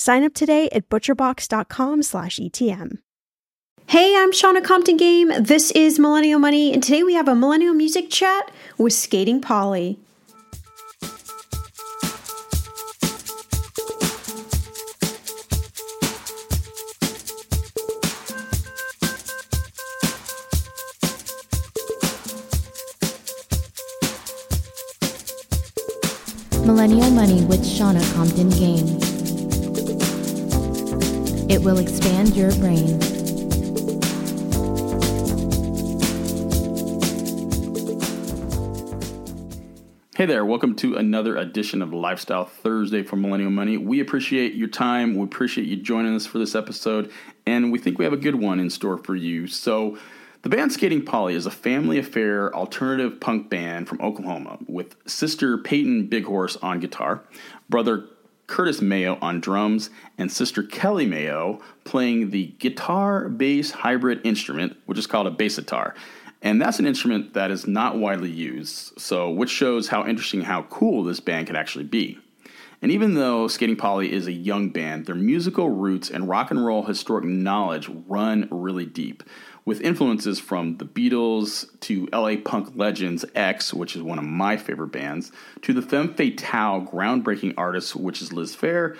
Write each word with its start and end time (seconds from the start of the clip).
Sign 0.00 0.24
up 0.24 0.32
today 0.32 0.70
at 0.72 0.88
butcherbox.com/etm. 0.88 2.98
Hey, 3.86 4.16
I'm 4.16 4.32
Shannah 4.32 4.62
Compton 4.62 4.96
Game. 4.96 5.30
This 5.38 5.70
is 5.72 5.98
Millennial 5.98 6.40
Money, 6.40 6.72
and 6.72 6.82
today 6.82 7.02
we 7.02 7.12
have 7.12 7.28
a 7.28 7.34
millennial 7.34 7.74
music 7.74 8.08
chat 8.08 8.50
with 8.78 8.94
Skating 8.94 9.42
Polly. 9.42 9.98
Millennial 26.64 27.10
Money 27.10 27.44
with 27.44 27.66
Shannah 27.66 28.00
Compton 28.14 28.48
Game. 28.48 29.09
It 31.50 31.64
will 31.64 31.78
expand 31.78 32.36
your 32.36 32.52
brain. 32.58 33.00
Hey 40.14 40.26
there, 40.26 40.44
welcome 40.44 40.76
to 40.76 40.94
another 40.94 41.36
edition 41.36 41.82
of 41.82 41.92
Lifestyle 41.92 42.44
Thursday 42.44 43.02
for 43.02 43.16
Millennial 43.16 43.50
Money. 43.50 43.76
We 43.76 43.98
appreciate 43.98 44.54
your 44.54 44.68
time. 44.68 45.16
We 45.16 45.24
appreciate 45.24 45.66
you 45.66 45.74
joining 45.74 46.14
us 46.14 46.24
for 46.24 46.38
this 46.38 46.54
episode, 46.54 47.10
and 47.46 47.72
we 47.72 47.80
think 47.80 47.98
we 47.98 48.04
have 48.04 48.14
a 48.14 48.16
good 48.16 48.36
one 48.36 48.60
in 48.60 48.70
store 48.70 48.96
for 48.96 49.16
you. 49.16 49.48
So, 49.48 49.98
the 50.42 50.50
band 50.50 50.72
Skating 50.72 51.04
Polly 51.04 51.34
is 51.34 51.46
a 51.46 51.50
family 51.50 51.98
affair 51.98 52.54
alternative 52.54 53.18
punk 53.18 53.50
band 53.50 53.88
from 53.88 54.00
Oklahoma 54.00 54.58
with 54.68 54.94
sister 55.04 55.58
Peyton 55.58 56.06
Bighorse 56.06 56.56
on 56.62 56.78
guitar, 56.78 57.24
brother 57.68 58.06
Kurtis 58.50 58.82
Mayo 58.82 59.16
on 59.22 59.40
drums, 59.40 59.90
and 60.18 60.30
sister 60.30 60.64
Kelly 60.64 61.06
Mayo 61.06 61.60
playing 61.84 62.30
the 62.30 62.48
guitar 62.58 63.28
bass 63.28 63.70
hybrid 63.70 64.20
instrument, 64.24 64.76
which 64.86 64.98
is 64.98 65.06
called 65.06 65.28
a 65.28 65.30
basitar. 65.30 65.94
And 66.42 66.60
that's 66.60 66.80
an 66.80 66.86
instrument 66.86 67.34
that 67.34 67.50
is 67.50 67.68
not 67.68 67.98
widely 67.98 68.30
used, 68.30 69.00
so 69.00 69.30
which 69.30 69.50
shows 69.50 69.88
how 69.88 70.04
interesting 70.06 70.40
how 70.40 70.62
cool 70.64 71.04
this 71.04 71.20
band 71.20 71.46
can 71.46 71.54
actually 71.54 71.84
be. 71.84 72.18
And 72.82 72.90
even 72.90 73.14
though 73.14 73.46
Skating 73.46 73.76
Polly 73.76 74.10
is 74.10 74.26
a 74.26 74.32
young 74.32 74.70
band, 74.70 75.06
their 75.06 75.14
musical 75.14 75.68
roots 75.68 76.10
and 76.10 76.28
rock 76.28 76.50
and 76.50 76.64
roll 76.64 76.82
historic 76.84 77.24
knowledge 77.26 77.88
run 78.08 78.48
really 78.50 78.86
deep 78.86 79.22
with 79.70 79.82
influences 79.82 80.40
from 80.40 80.78
the 80.78 80.84
Beatles 80.84 81.64
to 81.78 82.08
LA 82.12 82.34
punk 82.44 82.72
legends 82.74 83.24
X, 83.36 83.72
which 83.72 83.94
is 83.94 84.02
one 84.02 84.18
of 84.18 84.24
my 84.24 84.56
favorite 84.56 84.88
bands, 84.88 85.30
to 85.62 85.72
the 85.72 85.80
femme 85.80 86.12
fatale 86.12 86.84
groundbreaking 86.84 87.54
artist, 87.56 87.94
which 87.94 88.20
is 88.20 88.32
Liz 88.32 88.56
Phair, 88.56 88.96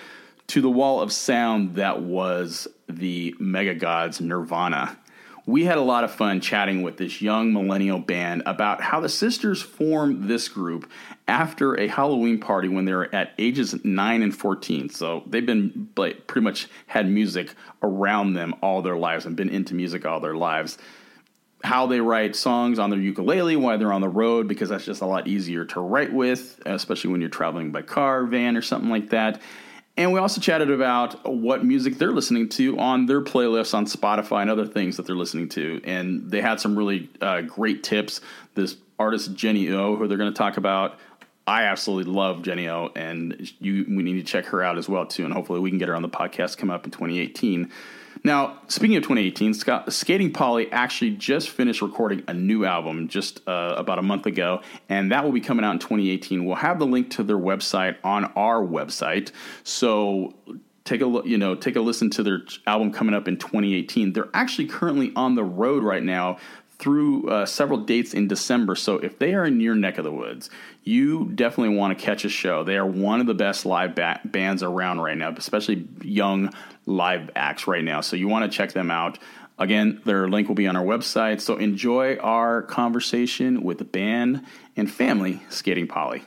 to 0.46 0.60
the 0.60 0.70
wall 0.70 1.00
of 1.00 1.10
sound 1.10 1.74
that 1.74 2.02
was 2.02 2.68
the 2.88 3.34
mega 3.40 3.74
gods 3.74 4.20
Nirvana. 4.20 4.96
We 5.44 5.64
had 5.64 5.76
a 5.76 5.82
lot 5.82 6.04
of 6.04 6.12
fun 6.12 6.40
chatting 6.40 6.82
with 6.82 6.98
this 6.98 7.20
young 7.20 7.52
millennial 7.52 7.98
band 7.98 8.44
about 8.46 8.80
how 8.80 9.00
the 9.00 9.08
sisters 9.08 9.60
formed 9.60 10.28
this 10.28 10.48
group 10.48 10.88
after 11.30 11.78
a 11.78 11.86
Halloween 11.86 12.40
party 12.40 12.68
when 12.68 12.84
they 12.84 12.92
were 12.92 13.08
at 13.14 13.32
ages 13.38 13.82
9 13.84 14.22
and 14.22 14.36
14. 14.36 14.90
So 14.90 15.22
they've 15.26 15.46
been 15.46 15.88
like, 15.96 16.26
pretty 16.26 16.44
much 16.44 16.66
had 16.88 17.08
music 17.08 17.54
around 17.82 18.34
them 18.34 18.52
all 18.62 18.82
their 18.82 18.96
lives 18.96 19.26
and 19.26 19.36
been 19.36 19.48
into 19.48 19.74
music 19.74 20.04
all 20.04 20.18
their 20.18 20.34
lives. 20.34 20.76
How 21.62 21.86
they 21.86 22.00
write 22.00 22.34
songs 22.34 22.80
on 22.80 22.90
their 22.90 22.98
ukulele 22.98 23.54
while 23.54 23.78
they're 23.78 23.92
on 23.92 24.00
the 24.00 24.08
road, 24.08 24.48
because 24.48 24.70
that's 24.70 24.84
just 24.84 25.02
a 25.02 25.06
lot 25.06 25.28
easier 25.28 25.64
to 25.66 25.80
write 25.80 26.12
with, 26.12 26.60
especially 26.66 27.12
when 27.12 27.20
you're 27.20 27.30
traveling 27.30 27.70
by 27.70 27.82
car, 27.82 28.24
van, 28.24 28.56
or 28.56 28.62
something 28.62 28.90
like 28.90 29.10
that 29.10 29.40
And 29.96 30.12
we 30.12 30.18
also 30.18 30.40
chatted 30.40 30.70
about 30.70 31.30
what 31.30 31.64
music 31.64 31.98
they're 31.98 32.12
listening 32.12 32.48
to 32.50 32.78
on 32.78 33.06
their 33.06 33.20
playlists 33.20 33.74
on 33.74 33.86
Spotify 33.86 34.42
and 34.42 34.50
other 34.50 34.66
things 34.66 34.96
that 34.96 35.06
they're 35.06 35.14
listening 35.14 35.48
to. 35.50 35.80
And 35.84 36.30
they 36.30 36.40
had 36.40 36.58
some 36.58 36.76
really 36.76 37.08
uh, 37.20 37.42
great 37.42 37.82
tips. 37.82 38.20
This 38.54 38.76
artist, 38.98 39.34
Jenny 39.34 39.68
O, 39.70 39.96
who 39.96 40.08
they're 40.08 40.18
going 40.18 40.32
to 40.32 40.38
talk 40.38 40.56
about. 40.56 40.98
I 41.46 41.64
absolutely 41.64 42.12
love 42.12 42.42
Jenny 42.42 42.68
O, 42.68 42.90
and 42.94 43.50
you 43.58 43.84
we 43.88 44.02
need 44.02 44.14
to 44.14 44.22
check 44.22 44.46
her 44.46 44.62
out 44.62 44.78
as 44.78 44.88
well 44.88 45.06
too. 45.06 45.24
And 45.24 45.32
hopefully, 45.32 45.60
we 45.60 45.70
can 45.70 45.78
get 45.78 45.88
her 45.88 45.96
on 45.96 46.02
the 46.02 46.08
podcast 46.08 46.58
come 46.58 46.70
up 46.70 46.84
in 46.84 46.90
2018. 46.90 47.70
Now, 48.22 48.58
speaking 48.68 48.96
of 48.96 49.02
2018, 49.04 49.54
Scott, 49.54 49.90
Skating 49.92 50.32
Polly 50.32 50.70
actually 50.72 51.12
just 51.12 51.48
finished 51.48 51.80
recording 51.80 52.22
a 52.28 52.34
new 52.34 52.66
album 52.66 53.08
just 53.08 53.40
uh, 53.48 53.74
about 53.76 53.98
a 53.98 54.02
month 54.02 54.26
ago, 54.26 54.60
and 54.88 55.10
that 55.10 55.24
will 55.24 55.32
be 55.32 55.40
coming 55.40 55.64
out 55.64 55.72
in 55.72 55.78
2018. 55.78 56.44
We'll 56.44 56.56
have 56.56 56.78
the 56.78 56.86
link 56.86 57.10
to 57.12 57.22
their 57.22 57.38
website 57.38 57.96
on 58.04 58.26
our 58.36 58.62
website, 58.62 59.32
so 59.64 60.34
take 60.84 61.00
a 61.00 61.06
look, 61.06 61.24
you 61.24 61.38
know, 61.38 61.54
take 61.54 61.76
a 61.76 61.80
listen 61.80 62.10
to 62.10 62.22
their 62.22 62.42
album 62.66 62.92
coming 62.92 63.14
up 63.14 63.26
in 63.26 63.36
2018. 63.38 64.12
They're 64.12 64.28
actually 64.34 64.66
currently 64.66 65.12
on 65.16 65.34
the 65.34 65.44
road 65.44 65.82
right 65.82 66.02
now 66.02 66.38
through 66.80 67.28
uh, 67.28 67.44
several 67.44 67.80
dates 67.80 68.14
in 68.14 68.26
December. 68.26 68.74
So 68.74 68.96
if 68.96 69.18
they 69.18 69.34
are 69.34 69.44
in 69.44 69.60
your 69.60 69.74
neck 69.74 69.98
of 69.98 70.04
the 70.04 70.10
woods, 70.12 70.48
you 70.82 71.26
definitely 71.34 71.76
want 71.76 71.96
to 71.96 72.04
catch 72.04 72.24
a 72.24 72.28
show. 72.30 72.64
They 72.64 72.76
are 72.76 72.86
one 72.86 73.20
of 73.20 73.26
the 73.26 73.34
best 73.34 73.66
live 73.66 73.94
ba- 73.94 74.20
bands 74.24 74.62
around 74.62 75.00
right 75.00 75.16
now, 75.16 75.32
especially 75.36 75.86
young 76.02 76.52
live 76.86 77.30
acts 77.36 77.66
right 77.66 77.84
now. 77.84 78.00
So 78.00 78.16
you 78.16 78.28
want 78.28 78.50
to 78.50 78.56
check 78.56 78.72
them 78.72 78.90
out. 78.90 79.18
Again, 79.58 80.00
their 80.06 80.26
link 80.26 80.48
will 80.48 80.54
be 80.54 80.66
on 80.66 80.74
our 80.74 80.84
website. 80.84 81.42
So 81.42 81.56
enjoy 81.56 82.16
our 82.16 82.62
conversation 82.62 83.62
with 83.62 83.76
the 83.76 83.84
band 83.84 84.44
and 84.74 84.90
family 84.90 85.42
Skating 85.50 85.86
Polly. 85.86 86.24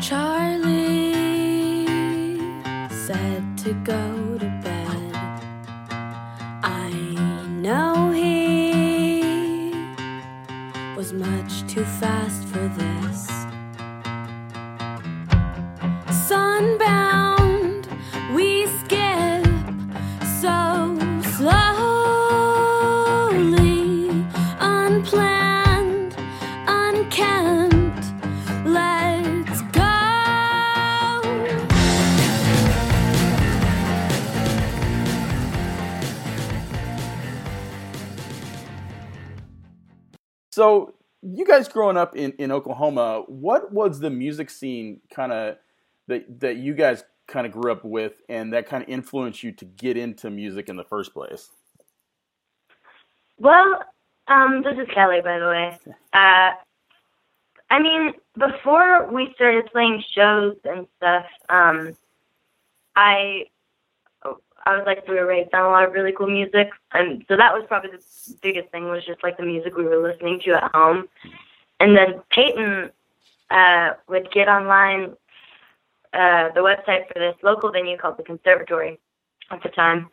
Charlie 0.00 0.75
to 3.66 3.74
go 3.82 4.38
to 4.38 4.46
bed. 4.62 5.12
I 6.62 6.88
know 7.48 8.12
he 8.12 9.72
was 10.96 11.12
much 11.12 11.66
too 11.66 11.84
fast 11.84 12.44
for 12.44 12.68
this. 12.68 13.35
So, 40.56 40.94
you 41.20 41.44
guys 41.44 41.68
growing 41.68 41.98
up 41.98 42.16
in, 42.16 42.32
in 42.38 42.50
Oklahoma, 42.50 43.24
what 43.26 43.74
was 43.74 44.00
the 44.00 44.08
music 44.08 44.48
scene 44.48 45.02
kind 45.14 45.30
of 45.30 45.58
that 46.06 46.40
that 46.40 46.56
you 46.56 46.72
guys 46.72 47.04
kind 47.28 47.46
of 47.46 47.52
grew 47.52 47.70
up 47.70 47.84
with, 47.84 48.14
and 48.30 48.54
that 48.54 48.66
kind 48.66 48.82
of 48.82 48.88
influenced 48.88 49.42
you 49.42 49.52
to 49.52 49.66
get 49.66 49.98
into 49.98 50.30
music 50.30 50.70
in 50.70 50.76
the 50.76 50.84
first 50.84 51.12
place? 51.12 51.50
Well, 53.36 53.82
um, 54.28 54.62
this 54.62 54.78
is 54.78 54.88
Kelly, 54.94 55.20
by 55.22 55.38
the 55.38 55.46
way. 55.46 55.78
Uh, 56.14 56.52
I 57.68 57.78
mean, 57.78 58.14
before 58.38 59.12
we 59.12 59.30
started 59.34 59.66
playing 59.70 60.02
shows 60.14 60.56
and 60.64 60.86
stuff, 60.96 61.26
um, 61.50 61.94
I 62.96 63.48
I 64.66 64.76
was 64.76 64.84
like 64.84 65.06
we 65.06 65.14
were 65.14 65.26
raised 65.26 65.54
on 65.54 65.64
a 65.64 65.68
lot 65.68 65.84
of 65.84 65.92
really 65.92 66.12
cool 66.12 66.26
music, 66.26 66.70
and 66.92 67.24
so 67.28 67.36
that 67.36 67.54
was 67.54 67.64
probably 67.68 67.90
the 67.90 68.02
biggest 68.42 68.68
thing 68.70 68.88
was 68.88 69.04
just 69.06 69.22
like 69.22 69.36
the 69.36 69.44
music 69.44 69.76
we 69.76 69.84
were 69.84 70.02
listening 70.02 70.40
to 70.44 70.62
at 70.62 70.74
home. 70.74 71.08
And 71.78 71.96
then 71.96 72.20
Peyton 72.30 72.90
uh, 73.50 73.90
would 74.08 74.30
get 74.32 74.48
online 74.48 75.12
uh, 76.12 76.48
the 76.54 76.60
website 76.60 77.06
for 77.08 77.18
this 77.18 77.36
local 77.42 77.70
venue 77.70 77.96
called 77.96 78.16
the 78.16 78.24
Conservatory 78.24 78.98
at 79.50 79.62
the 79.62 79.68
time, 79.68 80.10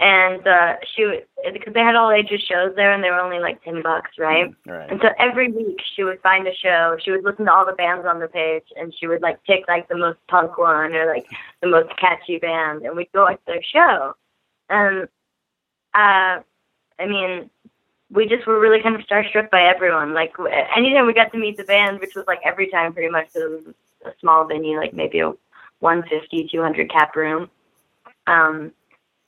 and 0.00 0.46
uh, 0.46 0.74
she 0.94 1.04
would 1.04 1.24
because 1.52 1.72
they 1.72 1.80
had 1.80 1.94
all 1.94 2.10
ages 2.10 2.40
shows 2.40 2.74
there, 2.74 2.92
and 2.92 3.02
they 3.02 3.10
were 3.10 3.20
only 3.20 3.38
like 3.38 3.62
ten 3.62 3.82
bucks, 3.82 4.12
right? 4.18 4.52
Right. 4.66 4.90
And 4.90 5.00
so 5.00 5.08
every 5.18 5.50
week 5.52 5.78
she 5.94 6.02
would 6.02 6.20
find 6.20 6.46
a 6.48 6.54
show. 6.54 6.96
She 7.02 7.10
would 7.12 7.24
listen 7.24 7.44
to 7.44 7.52
all 7.52 7.64
the 7.64 7.72
bands 7.72 8.06
on 8.06 8.18
the 8.18 8.28
page, 8.28 8.64
and 8.76 8.92
she 8.98 9.06
would 9.06 9.22
like 9.22 9.42
pick 9.44 9.64
like 9.68 9.88
the 9.88 9.96
most 9.96 10.18
punk 10.28 10.58
one 10.58 10.94
or 10.94 11.06
like 11.06 11.26
the 11.62 11.68
most 11.68 11.96
catchy 11.96 12.38
band, 12.38 12.82
and 12.82 12.96
we'd 12.96 13.12
go 13.12 13.24
watch 13.24 13.40
their 13.46 13.62
show. 13.62 14.14
And 14.68 15.04
uh, 15.94 16.42
I 16.98 17.06
mean, 17.06 17.50
we 18.10 18.26
just 18.26 18.46
were 18.46 18.58
really 18.58 18.82
kind 18.82 18.96
of 18.96 19.02
starstruck 19.02 19.50
by 19.50 19.62
everyone. 19.62 20.12
Like 20.12 20.34
anytime 20.76 21.06
we 21.06 21.14
got 21.14 21.30
to 21.32 21.38
meet 21.38 21.56
the 21.56 21.64
band, 21.64 22.00
which 22.00 22.14
was 22.16 22.24
like 22.26 22.40
every 22.44 22.68
time 22.68 22.92
pretty 22.92 23.10
much, 23.10 23.28
it 23.34 23.48
was 23.48 23.74
a 24.04 24.10
small 24.20 24.44
venue, 24.44 24.76
like 24.76 24.92
maybe 24.92 25.20
a 25.20 25.32
150, 25.80 26.48
200 26.50 26.90
cap 26.90 27.14
room. 27.14 27.48
Um, 28.26 28.72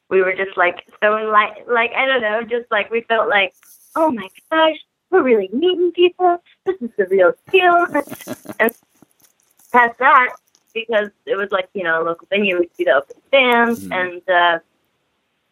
we 0.08 0.22
were 0.22 0.32
just 0.34 0.56
like 0.56 0.84
so 1.02 1.12
like 1.30 1.66
like 1.68 1.92
I 1.92 2.06
don't 2.06 2.22
know, 2.22 2.42
just 2.42 2.70
like 2.70 2.90
we 2.90 3.00
felt 3.02 3.28
like, 3.28 3.54
oh 3.94 4.10
my 4.10 4.28
gosh, 4.50 4.76
we're 5.10 5.22
really 5.22 5.48
meeting 5.52 5.92
people. 5.92 6.42
This 6.64 6.76
is 6.80 6.90
the 6.96 7.06
real 7.06 7.32
deal. 7.50 7.86
and 8.60 8.72
past 9.72 9.98
that, 9.98 10.28
because 10.74 11.08
it 11.26 11.36
was 11.36 11.50
like 11.50 11.68
you 11.74 11.82
know 11.82 12.02
a 12.02 12.04
local 12.04 12.26
venue, 12.30 12.58
we'd 12.58 12.74
see 12.76 12.84
the 12.84 12.92
open 12.92 13.16
bands, 13.30 13.86
Mhm. 13.86 13.94
and 13.94 14.22
uh, 14.28 14.58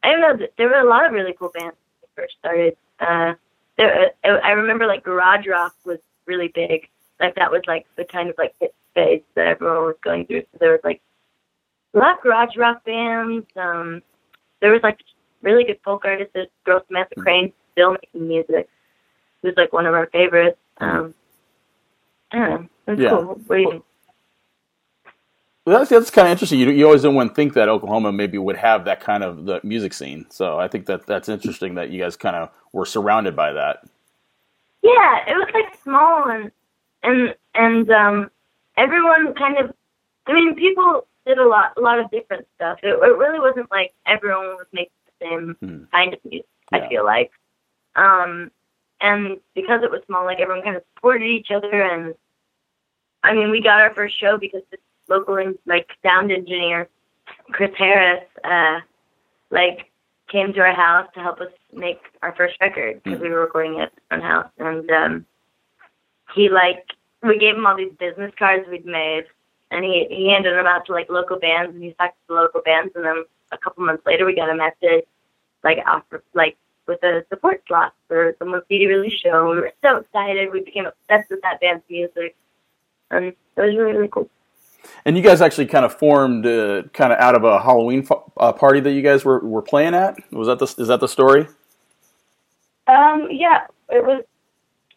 I 0.02 0.12
don't 0.12 0.20
know, 0.20 0.46
there 0.58 0.68
were 0.68 0.80
a 0.80 0.88
lot 0.88 1.06
of 1.06 1.12
really 1.12 1.34
cool 1.38 1.50
bands 1.54 1.76
when 2.00 2.08
we 2.16 2.22
first 2.22 2.36
started. 2.38 2.76
Uh, 3.00 3.34
there, 3.76 4.10
I 4.24 4.28
I 4.28 4.50
remember 4.52 4.86
like 4.86 5.02
garage 5.04 5.46
rock 5.46 5.74
was 5.84 5.98
really 6.26 6.48
big. 6.48 6.88
Like 7.20 7.34
that 7.36 7.50
was 7.50 7.62
like 7.66 7.86
the 7.96 8.04
kind 8.04 8.28
of 8.30 8.36
like 8.38 8.54
hit 8.60 8.74
phase 8.94 9.22
that 9.34 9.46
everyone 9.46 9.84
was 9.84 9.96
going 10.02 10.26
through. 10.26 10.42
So 10.42 10.58
there 10.60 10.72
was 10.72 10.80
like 10.84 11.00
a 11.94 11.98
lot 11.98 12.16
of 12.18 12.22
garage 12.22 12.56
rock 12.56 12.84
bands. 12.84 13.46
Um, 13.56 14.02
there 14.64 14.72
was 14.72 14.82
like 14.82 14.98
really 15.42 15.64
good 15.64 15.78
folk 15.84 16.06
artists. 16.06 16.32
There's 16.32 16.48
Girl 16.64 16.82
Samantha 16.88 17.16
Crane 17.16 17.52
still 17.72 17.92
making 17.92 18.26
music. 18.26 18.66
Who's 19.42 19.52
like 19.58 19.74
one 19.74 19.84
of 19.84 19.92
our 19.92 20.06
favorites. 20.06 20.56
Um, 20.78 21.14
I 22.32 22.38
don't 22.38 22.50
know. 22.50 22.68
It's 22.94 23.00
Yeah. 23.02 23.10
cool. 23.10 23.40
What 23.46 23.56
do 23.56 23.62
you 23.62 23.70
think? 23.70 23.84
Well, 25.66 25.78
that's 25.78 25.90
that's 25.90 26.10
kind 26.10 26.28
of 26.28 26.32
interesting. 26.32 26.60
You 26.60 26.70
you 26.70 26.86
always 26.86 27.02
don't 27.02 27.14
want 27.14 27.30
to 27.30 27.34
think 27.34 27.52
that 27.54 27.68
Oklahoma 27.68 28.10
maybe 28.12 28.38
would 28.38 28.56
have 28.56 28.86
that 28.86 29.00
kind 29.02 29.22
of 29.22 29.44
the 29.44 29.60
music 29.62 29.92
scene. 29.92 30.26
So 30.30 30.58
I 30.58 30.66
think 30.68 30.86
that 30.86 31.06
that's 31.06 31.28
interesting 31.28 31.74
that 31.76 31.90
you 31.90 32.00
guys 32.00 32.16
kind 32.16 32.36
of 32.36 32.50
were 32.72 32.86
surrounded 32.86 33.36
by 33.36 33.52
that. 33.52 33.84
Yeah, 34.82 35.24
it 35.28 35.34
was 35.34 35.48
like 35.54 35.78
small 35.82 36.28
and 36.30 36.50
and 37.02 37.34
and 37.54 37.90
um 37.90 38.30
everyone 38.78 39.34
kind 39.34 39.58
of 39.58 39.74
I 40.26 40.32
mean 40.34 40.54
people 40.54 41.06
did 41.26 41.38
a 41.38 41.46
lot 41.48 41.72
a 41.76 41.80
lot 41.80 41.98
of 41.98 42.10
different 42.10 42.46
stuff. 42.56 42.78
It, 42.82 42.88
it 42.88 43.16
really 43.18 43.40
wasn't 43.40 43.70
like 43.70 43.92
everyone 44.06 44.46
was 44.56 44.66
making 44.72 44.90
the 45.06 45.26
same 45.26 45.56
Hmm. 45.60 45.84
kind 45.92 46.12
of 46.14 46.20
music, 46.24 46.46
Yeah. 46.72 46.78
I 46.78 46.88
feel 46.88 47.04
like. 47.04 47.30
Um 47.96 48.50
and 49.00 49.38
because 49.54 49.82
it 49.82 49.90
was 49.90 50.00
small, 50.06 50.24
like 50.24 50.40
everyone 50.40 50.62
kind 50.64 50.76
of 50.76 50.82
supported 50.94 51.26
each 51.26 51.50
other 51.50 51.82
and 51.82 52.14
I 53.22 53.34
mean 53.34 53.50
we 53.50 53.62
got 53.62 53.80
our 53.80 53.94
first 53.94 54.18
show 54.18 54.36
because 54.38 54.62
this 54.70 54.80
local 55.08 55.36
like 55.66 55.88
sound 56.02 56.30
engineer, 56.32 56.88
Chris 57.52 57.70
Harris, 57.76 58.24
uh 58.44 58.80
like 59.50 59.90
came 60.28 60.52
to 60.52 60.60
our 60.60 60.72
house 60.74 61.08
to 61.14 61.20
help 61.20 61.40
us 61.40 61.52
make 61.72 62.00
our 62.22 62.34
first 62.34 62.56
record 62.60 63.02
because 63.02 63.20
we 63.20 63.28
were 63.30 63.40
recording 63.40 63.78
it 63.78 63.92
at 64.10 64.20
our 64.20 64.26
house 64.26 64.50
and 64.58 64.90
um 64.90 65.26
he 66.34 66.48
like 66.48 66.84
we 67.22 67.38
gave 67.38 67.54
him 67.56 67.66
all 67.66 67.76
these 67.76 67.92
business 67.98 68.32
cards 68.38 68.66
we'd 68.70 68.84
made 68.86 69.24
and 69.70 69.84
he 69.84 70.06
he 70.10 70.30
handed 70.30 70.56
them 70.56 70.66
out 70.66 70.86
to 70.86 70.92
like 70.92 71.08
local 71.08 71.38
bands 71.38 71.74
and 71.74 71.82
he 71.82 71.92
talked 71.92 72.16
to 72.28 72.34
the 72.34 72.34
local 72.34 72.62
bands 72.62 72.92
and 72.94 73.04
then 73.04 73.24
a 73.52 73.58
couple 73.58 73.84
months 73.84 74.04
later 74.06 74.24
we 74.24 74.34
got 74.34 74.50
a 74.50 74.54
message 74.54 75.04
like 75.62 75.78
offer 75.86 76.22
like 76.34 76.56
with 76.86 77.02
a 77.02 77.24
support 77.28 77.62
slot 77.66 77.94
for 78.08 78.36
the 78.38 78.62
CD 78.68 78.86
release 78.86 79.14
show. 79.14 79.50
We 79.50 79.56
were 79.56 79.72
so 79.82 79.96
excited. 79.96 80.52
We 80.52 80.62
became 80.62 80.86
obsessed 80.86 81.30
with 81.30 81.40
that 81.42 81.60
band's 81.60 81.84
music. 81.88 82.36
And 83.10 83.26
it 83.26 83.36
was 83.56 83.76
really, 83.76 83.92
really 83.92 84.08
cool. 84.08 84.28
And 85.04 85.16
you 85.16 85.22
guys 85.22 85.40
actually 85.40 85.66
kind 85.66 85.84
of 85.84 85.98
formed 85.98 86.46
uh, 86.46 86.82
kind 86.92 87.12
of 87.12 87.18
out 87.18 87.34
of 87.34 87.44
a 87.44 87.60
Halloween 87.60 88.06
f- 88.10 88.22
uh, 88.36 88.52
party 88.52 88.80
that 88.80 88.92
you 88.92 89.00
guys 89.00 89.24
were, 89.24 89.40
were 89.40 89.62
playing 89.62 89.94
at. 89.94 90.16
Was 90.30 90.46
that 90.46 90.58
the 90.58 90.82
is 90.82 90.88
that 90.88 91.00
the 91.00 91.08
story? 91.08 91.48
Um, 92.86 93.28
yeah, 93.30 93.66
it 93.88 94.04
was. 94.04 94.24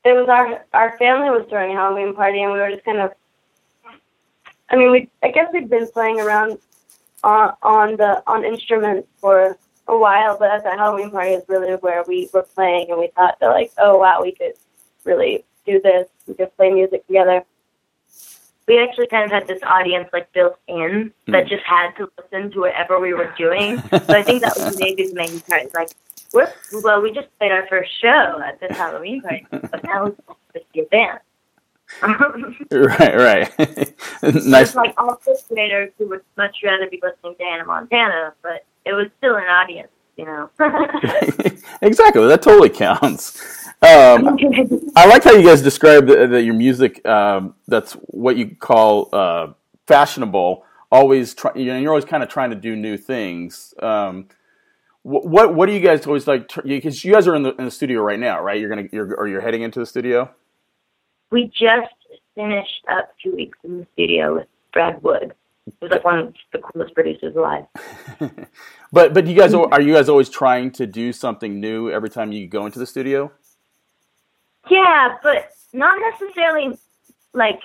It 0.04 0.14
was 0.14 0.28
our 0.30 0.66
our 0.74 0.98
family 0.98 1.30
was 1.30 1.46
throwing 1.50 1.72
a 1.72 1.76
Halloween 1.76 2.14
party, 2.14 2.42
and 2.42 2.52
we 2.52 2.60
were 2.60 2.70
just 2.70 2.84
kind 2.84 3.00
of. 3.00 3.12
I 4.70 4.76
mean, 4.76 4.92
we 4.92 5.10
I 5.24 5.32
guess 5.32 5.50
we'd 5.54 5.70
been 5.70 5.88
playing 5.92 6.20
around 6.20 6.58
on 7.24 7.54
on 7.64 7.98
the 7.98 8.22
on 8.28 8.44
instruments 8.46 9.08
for 9.20 9.58
a 9.88 9.98
while, 9.98 10.38
but 10.38 10.52
at 10.52 10.64
the 10.64 10.72
Halloween 10.72 11.12
party 11.12 11.32
is 11.32 11.44
really 11.48 11.74
where 11.76 12.04
we 12.08 12.30
were 12.34 12.44
playing, 12.56 12.90
and 12.92 13.00
we 13.00 13.08
thought 13.16 13.40
that 13.40 13.48
like, 13.48 13.72
oh 13.78 13.98
wow, 13.98 14.22
we 14.22 14.32
could 14.34 14.54
really 15.06 15.46
do 15.66 15.80
this. 15.82 16.08
We 16.28 16.34
could 16.34 16.56
play 16.58 16.72
music 16.72 17.06
together. 17.08 17.44
We 18.68 18.80
actually 18.84 19.08
kind 19.08 19.24
of 19.24 19.32
had 19.32 19.48
this 19.48 19.62
audience 19.64 20.10
like 20.12 20.32
built 20.34 20.58
in 20.68 21.14
that 21.28 21.44
Hmm. 21.44 21.50
just 21.50 21.64
had 21.64 21.92
to 21.98 22.10
listen 22.18 22.52
to 22.52 22.60
whatever 22.60 23.00
we 23.00 23.14
were 23.14 23.34
doing. 23.38 23.78
so 23.82 24.14
I 24.14 24.22
think 24.24 24.42
that 24.42 24.58
was 24.58 24.78
maybe 24.78 25.08
the 25.08 25.14
main 25.14 25.40
part. 25.42 25.64
It's 25.64 25.74
like, 25.74 25.90
we're, 26.34 26.52
well, 26.84 27.02
we 27.02 27.14
just 27.14 27.30
played 27.40 27.54
our 27.54 27.66
first 27.68 27.90
show 28.02 28.42
at 28.46 28.60
this 28.60 28.76
Halloween 28.76 29.22
party, 29.22 29.48
but 29.50 29.82
now 29.86 30.04
let's 30.04 30.18
just 30.54 30.72
be 30.74 30.82
a 30.82 30.84
band. 30.84 31.20
Right, 32.72 33.16
right. 33.16 33.54
It's 34.24 34.46
nice. 34.46 34.76
like 34.76 34.94
all 34.98 35.20
graders 35.50 35.92
who 35.98 36.08
would 36.10 36.22
much 36.38 36.56
rather 36.64 36.90
be 36.90 37.00
listening 37.02 37.36
to 37.38 37.44
Hannah 37.44 37.66
Montana, 37.66 38.34
but 38.42 38.66
it 38.86 38.94
was 38.94 39.08
still 39.18 39.36
an 39.36 39.44
audience, 39.44 39.90
you 40.18 40.26
know. 40.26 40.50
exactly. 41.82 42.28
That 42.28 42.42
totally 42.42 42.70
counts. 42.70 43.66
Um, 43.82 44.38
I 44.96 45.06
like 45.08 45.24
how 45.24 45.34
you 45.34 45.46
guys 45.46 45.62
describe 45.62 46.08
that 46.08 46.44
your 46.44 46.56
music. 46.56 47.06
Um, 47.08 47.56
that's 47.68 47.94
what 47.94 48.38
you 48.38 48.56
call 48.56 49.10
uh, 49.14 49.54
fashionable. 49.86 50.64
Always, 50.92 51.34
try, 51.36 51.52
you 51.56 51.66
know, 51.66 51.78
you're 51.78 51.92
always 51.92 52.06
kind 52.06 52.24
of 52.24 52.30
trying 52.30 52.50
to 52.50 52.56
do 52.56 52.76
new 52.76 52.98
things. 52.98 53.74
Um, 53.82 54.30
wh- 55.04 55.26
what 55.26 55.54
What 55.54 55.68
do 55.68 55.74
you 55.74 55.80
guys 55.80 56.08
always 56.08 56.28
like? 56.28 56.52
Because 56.64 57.04
you 57.06 57.14
guys 57.14 57.28
are 57.28 57.36
in 57.36 57.44
the 57.44 57.54
in 57.56 57.66
the 57.66 57.72
studio 57.72 58.02
right 58.02 58.20
now, 58.20 58.42
right? 58.42 58.60
You're 58.60 58.70
gonna 58.70 58.88
you're 58.92 59.14
or 59.16 59.28
you're 59.28 59.42
heading 59.42 59.62
into 59.62 59.80
the 59.80 59.86
studio. 59.86 60.34
We 61.32 61.46
just 61.46 61.94
finished 62.36 62.86
up 62.90 63.14
two 63.24 63.36
weeks 63.36 63.58
in 63.64 63.80
the 63.80 63.88
studio 63.94 64.36
with 64.36 64.48
Brad 64.74 65.02
Wood. 65.02 65.34
He 65.66 65.74
was 65.82 65.92
like 65.92 66.04
one 66.06 66.20
of 66.20 66.34
the 66.54 66.60
coolest 66.60 66.94
producers 66.94 67.36
alive. 67.36 67.66
But 68.92 69.14
but 69.14 69.28
you 69.28 69.36
guys 69.36 69.54
are 69.54 69.82
you 69.82 69.94
guys 69.94 70.10
always 70.10 70.30
trying 70.30 70.72
to 70.72 70.88
do 70.88 71.12
something 71.12 71.60
new 71.60 71.92
every 71.92 72.10
time 72.10 72.32
you 72.32 72.48
go 72.48 72.66
into 72.66 72.80
the 72.80 72.86
studio? 72.86 73.32
Yeah, 74.70 75.18
but 75.22 75.52
not 75.74 76.00
necessarily 76.00 76.78
like 77.34 77.60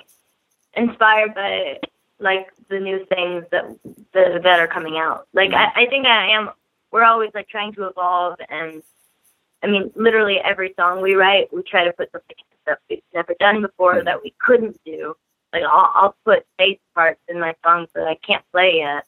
inspired 0.75 1.33
by 1.33 1.79
like 2.19 2.51
the 2.69 2.79
new 2.79 3.05
things 3.05 3.45
that 3.51 3.63
that, 4.13 4.43
that 4.43 4.59
are 4.59 4.67
coming 4.67 4.97
out. 4.97 5.27
Like 5.33 5.51
mm-hmm. 5.51 5.79
I, 5.79 5.83
I 5.83 5.85
think 5.87 6.05
I 6.05 6.31
am. 6.31 6.49
We're 6.91 7.05
always 7.05 7.31
like 7.33 7.47
trying 7.47 7.73
to 7.73 7.87
evolve, 7.87 8.37
and 8.49 8.83
I 9.63 9.67
mean, 9.67 9.91
literally 9.95 10.39
every 10.43 10.73
song 10.77 11.01
we 11.01 11.15
write, 11.15 11.53
we 11.53 11.63
try 11.63 11.85
to 11.85 11.93
put 11.93 12.11
something 12.11 12.35
in 12.37 12.57
that 12.65 12.79
we've 12.89 13.01
never 13.13 13.33
done 13.39 13.61
before 13.61 14.03
that 14.03 14.21
we 14.21 14.33
couldn't 14.39 14.77
do. 14.85 15.15
Like 15.53 15.63
I'll, 15.63 15.91
I'll 15.93 16.15
put 16.25 16.45
bass 16.57 16.79
parts 16.93 17.21
in 17.27 17.39
my 17.39 17.55
songs 17.65 17.89
that 17.95 18.07
I 18.07 18.15
can't 18.15 18.43
play 18.51 18.77
yet, 18.77 19.05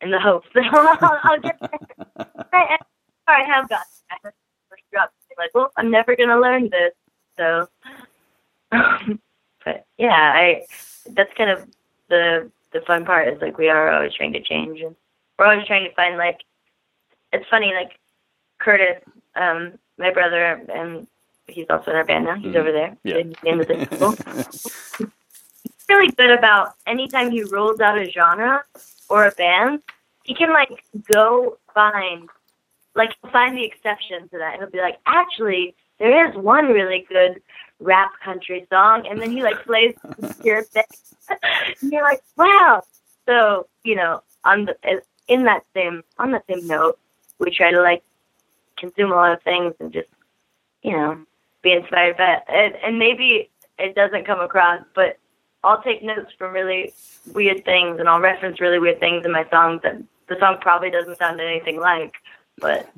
in 0.00 0.10
the 0.10 0.20
hopes 0.20 0.48
that 0.54 0.64
I'll, 0.72 1.18
I'll 1.22 1.40
get 1.40 1.58
there. 1.60 2.26
I, 2.52 2.78
I 3.26 3.42
have 3.44 3.68
got. 3.68 3.82
I 4.10 4.16
have 4.24 4.32
first 4.68 4.82
drop. 4.92 5.12
Like, 5.38 5.50
well, 5.54 5.72
I'm 5.76 5.90
never 5.90 6.16
gonna 6.16 6.40
learn 6.40 6.70
this, 6.70 6.92
so. 7.38 7.68
but 9.64 9.86
yeah, 9.98 10.32
I. 10.34 10.62
That's 11.14 11.32
kind 11.36 11.50
of 11.50 11.66
the 12.08 12.50
the 12.72 12.80
fun 12.82 13.04
part 13.04 13.28
is 13.28 13.40
like 13.40 13.58
we 13.58 13.68
are 13.68 13.90
always 13.90 14.14
trying 14.14 14.32
to 14.34 14.42
change 14.42 14.80
and 14.80 14.94
we're 15.38 15.46
always 15.46 15.66
trying 15.66 15.88
to 15.88 15.94
find 15.94 16.16
like. 16.16 16.40
It's 17.32 17.48
funny, 17.48 17.72
like 17.74 17.96
Kurtis, 18.60 19.00
um, 19.36 19.78
my 20.00 20.10
brother, 20.10 20.60
and 20.74 21.06
he's 21.46 21.66
also 21.70 21.90
in 21.92 21.96
our 21.96 22.04
band 22.04 22.24
now. 22.24 22.34
He's 22.34 22.52
Mhm. 22.54 22.56
over 22.56 22.72
there. 22.72 22.96
Yeah. 23.04 23.22
He's 23.22 23.66
the. 23.66 24.70
He's 25.62 25.88
really 25.88 26.10
good 26.12 26.30
about 26.30 26.74
anytime 26.86 27.30
he 27.30 27.42
rolls 27.42 27.80
out 27.80 27.98
a 27.98 28.10
genre 28.10 28.64
or 29.08 29.26
a 29.26 29.30
band, 29.32 29.82
he 30.22 30.34
can 30.34 30.52
like 30.52 30.84
go 31.12 31.58
find 31.74 32.28
like 32.94 33.10
find 33.32 33.56
the 33.56 33.64
exception 33.64 34.28
to 34.30 34.38
that. 34.38 34.58
He'll 34.58 34.70
be 34.70 34.80
like, 34.80 34.98
actually, 35.06 35.74
there 35.98 36.28
is 36.28 36.34
one 36.36 36.66
really 36.68 37.06
good 37.08 37.42
rap 37.80 38.12
country 38.24 38.66
song, 38.70 39.06
and 39.08 39.20
then 39.20 39.30
he 39.32 39.42
like 39.42 39.64
plays 39.64 39.94
pure 40.42 40.62
thing. 40.62 40.84
and 41.82 41.92
you're 41.92 42.02
like, 42.04 42.22
wow. 42.36 42.82
So 43.26 43.66
you 43.84 43.96
know, 43.96 44.22
on 44.44 44.64
the 44.66 45.02
in 45.28 45.44
that 45.44 45.64
same 45.74 46.04
on 46.18 46.30
that 46.32 46.44
same 46.48 46.66
note, 46.66 46.98
we 47.38 47.50
try 47.50 47.70
to 47.72 47.80
like 47.82 48.02
consume 48.80 49.12
a 49.12 49.14
lot 49.14 49.32
of 49.32 49.42
things 49.42 49.74
and 49.80 49.92
just 49.92 50.08
you 50.82 50.92
know 50.92 51.20
be 51.62 51.72
inspired 51.72 52.16
by 52.16 52.34
it. 52.34 52.42
And, 52.48 52.74
and 52.84 52.98
maybe 52.98 53.50
it 53.78 53.94
doesn't 53.94 54.26
come 54.26 54.40
across, 54.40 54.82
but 54.94 55.18
I'll 55.62 55.82
take 55.82 56.02
notes 56.02 56.32
from 56.38 56.52
really 56.52 56.94
weird 57.32 57.64
things 57.64 58.00
and 58.00 58.08
I'll 58.08 58.20
reference 58.20 58.60
really 58.60 58.78
weird 58.78 59.00
things 59.00 59.24
in 59.24 59.32
my 59.32 59.46
songs 59.50 59.82
that 59.82 60.02
the 60.28 60.36
song 60.38 60.58
probably 60.60 60.90
doesn't 60.90 61.18
sound 61.18 61.40
anything 61.40 61.78
like, 61.78 62.14
but 62.58 62.90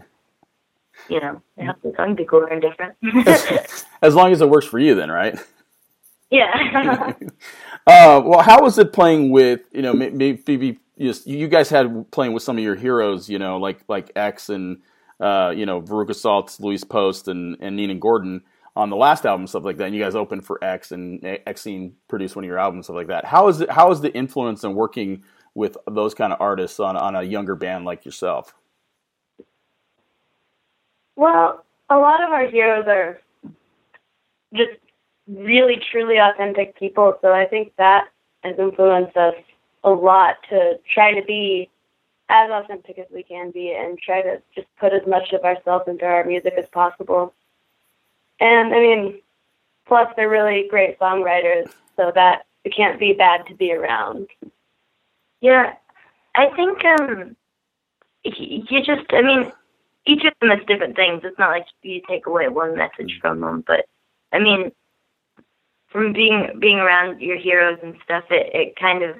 you 1.08 1.20
know, 1.20 1.42
it 1.56 1.64
helps 1.64 1.82
the 1.82 1.92
song 1.96 2.14
be 2.14 2.24
cooler 2.24 2.46
and 2.46 2.62
different. 2.62 2.94
As 4.02 4.14
long 4.14 4.32
as 4.32 4.40
it 4.40 4.48
works 4.48 4.66
for 4.66 4.78
you, 4.78 4.94
then, 4.94 5.10
right? 5.10 5.38
yeah. 6.30 7.12
Uh, 7.84 8.22
well, 8.24 8.42
how 8.42 8.62
was 8.62 8.78
it 8.78 8.92
playing 8.92 9.32
with 9.32 9.62
you 9.72 9.82
know 9.82 9.92
may- 9.92 10.10
maybe 10.10 10.78
just 11.00 11.26
you 11.26 11.48
guys 11.48 11.68
had 11.68 12.08
playing 12.12 12.32
with 12.32 12.44
some 12.44 12.56
of 12.56 12.62
your 12.62 12.76
heroes, 12.76 13.28
you 13.28 13.40
know, 13.40 13.56
like 13.56 13.80
like 13.88 14.12
X 14.14 14.48
and 14.48 14.80
uh, 15.22 15.50
you 15.56 15.64
know 15.64 15.80
Veruca 15.80 16.14
Salt's, 16.14 16.60
Louise 16.60 16.84
Post, 16.84 17.28
and 17.28 17.56
and 17.60 17.76
Nina 17.76 17.94
Gordon 17.94 18.42
on 18.74 18.90
the 18.90 18.96
last 18.96 19.24
album, 19.26 19.46
stuff 19.46 19.64
like 19.64 19.76
that. 19.76 19.84
And 19.84 19.94
you 19.94 20.02
guys 20.02 20.14
opened 20.14 20.44
for 20.44 20.62
X, 20.62 20.92
and 20.92 21.22
Exene 21.22 21.92
produced 22.08 22.36
one 22.36 22.44
of 22.44 22.48
your 22.48 22.58
albums, 22.58 22.86
stuff 22.86 22.96
like 22.96 23.08
that. 23.08 23.24
How 23.24 23.48
is 23.48 23.60
it? 23.60 23.70
How 23.70 23.90
is 23.90 24.00
the 24.00 24.12
influence 24.14 24.64
and 24.64 24.74
working 24.74 25.24
with 25.54 25.76
those 25.90 26.14
kind 26.14 26.32
of 26.32 26.40
artists 26.40 26.80
on 26.80 26.96
on 26.96 27.14
a 27.14 27.22
younger 27.22 27.54
band 27.54 27.84
like 27.84 28.04
yourself? 28.04 28.54
Well, 31.16 31.64
a 31.90 31.96
lot 31.96 32.22
of 32.22 32.30
our 32.30 32.48
heroes 32.48 32.86
are 32.88 33.20
just 34.54 34.72
really 35.28 35.76
truly 35.90 36.16
authentic 36.16 36.76
people, 36.78 37.16
so 37.20 37.32
I 37.32 37.46
think 37.46 37.72
that 37.76 38.08
has 38.42 38.58
influenced 38.58 39.16
us 39.16 39.34
a 39.84 39.90
lot 39.90 40.36
to 40.48 40.78
try 40.92 41.12
to 41.12 41.24
be 41.24 41.68
as 42.32 42.50
authentic 42.50 42.98
as 42.98 43.06
we 43.12 43.22
can 43.22 43.50
be 43.50 43.72
and 43.78 43.98
try 43.98 44.22
to 44.22 44.40
just 44.54 44.66
put 44.80 44.94
as 44.94 45.06
much 45.06 45.32
of 45.34 45.44
ourselves 45.44 45.84
into 45.86 46.06
our 46.06 46.24
music 46.24 46.54
as 46.56 46.66
possible. 46.72 47.34
And 48.40 48.74
I 48.74 48.80
mean, 48.80 49.20
plus 49.86 50.08
they're 50.16 50.30
really 50.30 50.66
great 50.70 50.98
songwriters, 50.98 51.70
so 51.96 52.10
that 52.14 52.46
it 52.64 52.74
can't 52.74 52.98
be 52.98 53.12
bad 53.12 53.46
to 53.48 53.54
be 53.54 53.72
around. 53.72 54.28
Yeah, 55.42 55.74
I 56.34 56.46
think 56.56 56.82
um, 56.84 57.36
you 58.24 58.82
just, 58.82 59.12
I 59.12 59.20
mean, 59.20 59.52
each 60.06 60.24
of 60.24 60.32
them 60.40 60.50
has 60.50 60.66
different 60.66 60.96
things. 60.96 61.20
It's 61.24 61.38
not 61.38 61.50
like 61.50 61.66
you 61.82 62.00
take 62.08 62.26
away 62.26 62.48
one 62.48 62.76
message 62.76 63.18
from 63.20 63.40
them, 63.40 63.62
but 63.66 63.84
I 64.32 64.38
mean, 64.38 64.72
from 65.88 66.14
being 66.14 66.58
being 66.58 66.78
around 66.78 67.20
your 67.20 67.36
heroes 67.36 67.78
and 67.82 67.94
stuff, 68.02 68.24
it 68.30 68.50
it 68.54 68.76
kind 68.76 69.02
of 69.02 69.16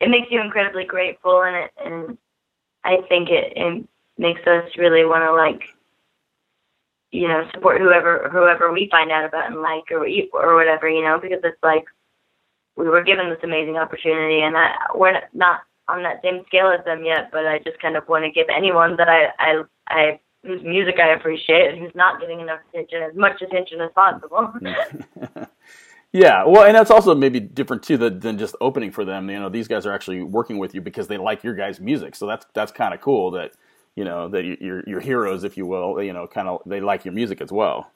it 0.00 0.10
makes 0.10 0.32
you 0.32 0.40
incredibly 0.40 0.84
grateful, 0.84 1.42
and 1.42 1.56
it 1.56 1.70
and 1.84 2.18
I 2.84 2.98
think 3.08 3.28
it 3.30 3.52
it 3.56 3.86
makes 4.18 4.40
us 4.46 4.70
really 4.76 5.04
want 5.04 5.22
to 5.22 5.32
like 5.32 5.62
you 7.10 7.28
know 7.28 7.48
support 7.52 7.80
whoever 7.80 8.28
whoever 8.30 8.72
we 8.72 8.88
find 8.90 9.10
out 9.10 9.24
about 9.24 9.50
and 9.50 9.60
like 9.60 9.90
or 9.90 10.06
or 10.34 10.54
whatever 10.54 10.88
you 10.88 11.02
know 11.02 11.18
because 11.20 11.40
it's 11.42 11.62
like 11.62 11.84
we 12.76 12.88
were 12.88 13.02
given 13.02 13.28
this 13.28 13.38
amazing 13.42 13.76
opportunity, 13.76 14.40
and 14.40 14.56
I 14.56 14.72
we're 14.94 15.20
not 15.34 15.60
on 15.88 16.02
that 16.02 16.22
same 16.22 16.42
scale 16.46 16.68
as 16.68 16.84
them 16.84 17.04
yet, 17.04 17.30
but 17.30 17.46
I 17.46 17.58
just 17.58 17.78
kind 17.80 17.96
of 17.96 18.08
want 18.08 18.24
to 18.24 18.30
give 18.30 18.46
anyone 18.48 18.96
that 18.96 19.08
I 19.08 19.26
I 19.38 19.62
I 19.88 20.20
whose 20.42 20.62
music 20.62 20.98
I 20.98 21.12
appreciate 21.12 21.68
and 21.70 21.78
who's 21.78 21.94
not 21.94 22.20
getting 22.20 22.40
enough 22.40 22.60
attention 22.72 23.02
as 23.02 23.14
much 23.14 23.42
attention 23.42 23.80
as 23.82 23.90
possible. 23.94 24.52
Yeah, 26.12 26.44
well, 26.44 26.64
and 26.64 26.74
that's 26.74 26.90
also 26.90 27.14
maybe 27.14 27.38
different 27.38 27.82
too 27.84 27.96
than, 27.96 28.18
than 28.20 28.36
just 28.38 28.56
opening 28.60 28.90
for 28.90 29.04
them. 29.04 29.30
You 29.30 29.38
know, 29.38 29.48
these 29.48 29.68
guys 29.68 29.86
are 29.86 29.92
actually 29.92 30.22
working 30.22 30.58
with 30.58 30.74
you 30.74 30.80
because 30.80 31.06
they 31.06 31.18
like 31.18 31.44
your 31.44 31.54
guys' 31.54 31.78
music, 31.78 32.16
so 32.16 32.26
that's 32.26 32.46
that's 32.52 32.72
kind 32.72 32.92
of 32.92 33.00
cool. 33.00 33.30
That 33.30 33.52
you 33.94 34.04
know 34.04 34.28
that 34.28 34.44
your 34.44 34.82
your 34.88 35.00
heroes, 35.00 35.44
if 35.44 35.56
you 35.56 35.66
will, 35.66 36.02
you 36.02 36.12
know, 36.12 36.26
kind 36.26 36.48
of 36.48 36.62
they 36.66 36.80
like 36.80 37.04
your 37.04 37.14
music 37.14 37.40
as 37.40 37.52
well. 37.52 37.92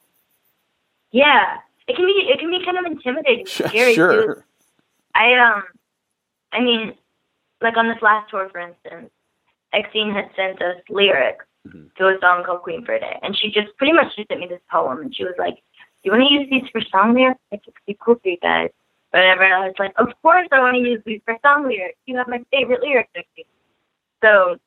Yeah, 1.11 1.57
it 1.87 1.95
can 1.97 2.05
be 2.05 2.29
it 2.29 2.39
can 2.39 2.49
be 2.51 2.63
kind 2.63 2.77
of 2.77 2.85
intimidating, 2.85 3.39
and 3.39 3.49
scary 3.69 3.93
too. 3.95 3.95
sure. 3.95 4.45
I 5.13 5.33
um, 5.33 5.63
I 6.53 6.61
mean, 6.61 6.93
like 7.61 7.75
on 7.75 7.89
this 7.89 8.01
last 8.01 8.29
tour, 8.29 8.47
for 8.49 8.59
instance, 8.61 9.11
Exene 9.73 10.13
had 10.13 10.29
sent 10.35 10.61
us 10.61 10.77
lyrics 10.89 11.45
Mhm. 11.67 11.93
to 11.95 12.07
a 12.07 12.17
song 12.21 12.43
called 12.45 12.61
Queen 12.61 12.85
for 12.85 12.93
a 12.93 12.99
Day, 12.99 13.19
and 13.23 13.35
she 13.35 13.49
just 13.49 13.75
pretty 13.77 13.91
much 13.91 14.15
just 14.15 14.27
sent 14.29 14.39
me 14.39 14.47
this 14.47 14.61
poem, 14.71 14.99
and 15.01 15.15
she 15.15 15.23
was 15.23 15.33
like, 15.39 15.57
"You 16.05 16.11
want 16.11 16.27
to 16.27 16.33
use 16.33 16.49
these 16.49 16.69
for 16.71 16.81
song 16.81 17.15
lyrics? 17.15 17.41
Like, 17.51 17.67
it 17.67 17.73
could 17.73 17.85
be 17.85 17.97
cool 17.99 18.15
for 18.15 18.29
you 18.29 18.37
guys." 18.37 18.69
Whatever. 19.09 19.43
And 19.43 19.53
I 19.53 19.67
was 19.67 19.75
like, 19.79 19.93
"Of 19.97 20.09
course, 20.21 20.47
I 20.51 20.59
want 20.59 20.75
to 20.75 20.81
use 20.81 21.01
these 21.05 21.21
for 21.25 21.37
song 21.41 21.67
lyrics. 21.67 21.97
You 22.05 22.15
have 22.17 22.27
my 22.27 22.43
favorite 22.51 22.81
lyrics." 22.81 23.09
Exene." 23.15 23.45
So 24.23 24.57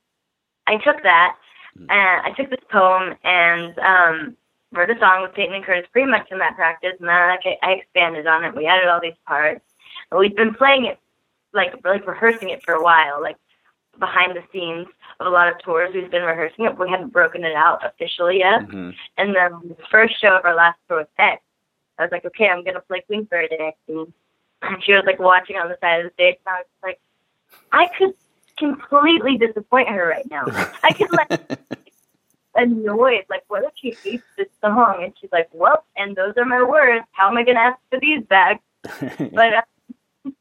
I 0.67 0.77
took 0.77 1.01
that, 1.03 1.37
and 1.77 2.21
I 2.25 2.31
took 2.37 2.49
this 2.49 2.63
poem 2.69 3.15
and 3.23 3.79
um 3.79 4.37
wrote 4.71 4.89
a 4.89 4.99
song 4.99 5.23
with 5.23 5.33
Peyton 5.33 5.55
and 5.55 5.65
Kurtis 5.65 5.89
pretty 5.91 6.09
much 6.09 6.27
in 6.31 6.37
that 6.39 6.55
practice, 6.55 6.93
and 6.99 7.09
then 7.09 7.15
I, 7.15 7.57
I 7.63 7.71
expanded 7.71 8.27
on 8.27 8.43
it. 8.43 8.55
We 8.55 8.67
added 8.67 8.87
all 8.87 9.01
these 9.01 9.17
parts, 9.25 9.61
and 10.11 10.19
we've 10.19 10.35
been 10.35 10.53
playing 10.53 10.85
it, 10.85 10.99
like 11.53 11.73
like 11.83 12.05
rehearsing 12.05 12.49
it 12.49 12.63
for 12.63 12.73
a 12.73 12.83
while. 12.83 13.21
Like 13.21 13.37
behind 13.99 14.35
the 14.35 14.43
scenes 14.51 14.87
of 15.19 15.27
a 15.27 15.29
lot 15.29 15.47
of 15.47 15.59
tours. 15.59 15.91
We've 15.93 16.09
been 16.09 16.23
rehearsing 16.23 16.65
it, 16.65 16.77
but 16.77 16.87
we 16.87 16.91
haven't 16.91 17.11
broken 17.13 17.43
it 17.43 17.55
out 17.55 17.85
officially 17.85 18.39
yet. 18.39 18.61
Mhm. 18.61 18.95
And 19.17 19.35
then 19.35 19.51
the 19.67 19.75
first 19.91 20.19
show 20.19 20.37
of 20.37 20.45
our 20.45 20.55
last 20.55 20.79
tour 20.87 20.99
with 20.99 21.09
X, 21.17 21.41
I 21.97 22.03
was 22.03 22.11
like, 22.11 22.25
okay, 22.25 22.47
I'm 22.49 22.63
gonna 22.63 22.79
play 22.81 23.01
Queen 23.01 23.25
for 23.27 23.37
a 23.39 23.47
day. 23.47 23.75
And 23.87 24.83
she 24.83 24.93
was 24.93 25.03
like 25.05 25.19
watching 25.19 25.57
on 25.57 25.69
the 25.69 25.77
side 25.81 25.99
of 25.99 26.05
the 26.05 26.13
stage, 26.13 26.37
and 26.45 26.55
I 26.55 26.57
was 26.59 26.65
like, 26.83 26.99
I 27.71 27.87
could 27.97 28.13
completely 28.57 29.37
disappoint 29.37 29.89
her 29.89 30.07
right 30.07 30.29
now. 30.29 30.43
I 30.83 30.91
could 30.93 31.11
like 31.13 31.31
annoyed, 32.55 33.25
like, 33.29 33.43
what 33.47 33.63
if 33.63 33.71
she 33.75 33.91
hates 34.03 34.23
this 34.37 34.47
song? 34.61 35.03
And 35.03 35.13
she's 35.19 35.31
like, 35.31 35.49
well, 35.53 35.85
and 35.95 36.15
those 36.15 36.33
are 36.37 36.45
my 36.45 36.63
words. 36.63 37.05
How 37.11 37.29
am 37.29 37.37
I 37.37 37.43
gonna 37.43 37.59
ask 37.59 37.79
for 37.89 37.99
these 37.99 38.23
back? 38.25 38.61
But 39.33 39.53
uh, 39.53 39.61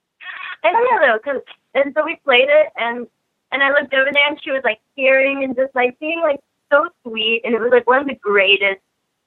I 0.65 0.73
don't 0.73 0.85
know 0.91 1.07
though, 1.07 1.19
cause 1.19 1.43
and 1.75 1.93
so 1.95 2.05
we 2.05 2.17
played 2.25 2.49
it, 2.49 2.69
and 2.77 3.07
and 3.53 3.63
I 3.63 3.71
looked 3.71 3.95
over 3.95 4.11
there, 4.13 4.29
and 4.29 4.41
she 4.43 4.51
was 4.51 4.63
like 4.65 4.81
tearing 4.97 5.45
and 5.45 5.57
just 5.57 5.75
like 5.75 5.99
being 5.99 6.21
like 6.21 6.41
so 6.71 6.89
sweet, 7.03 7.43
and 7.45 7.55
it 7.55 7.61
was 7.61 7.71
like 7.71 7.87
one 7.87 8.01
of 8.01 8.07
the 8.07 8.15
greatest 8.15 8.81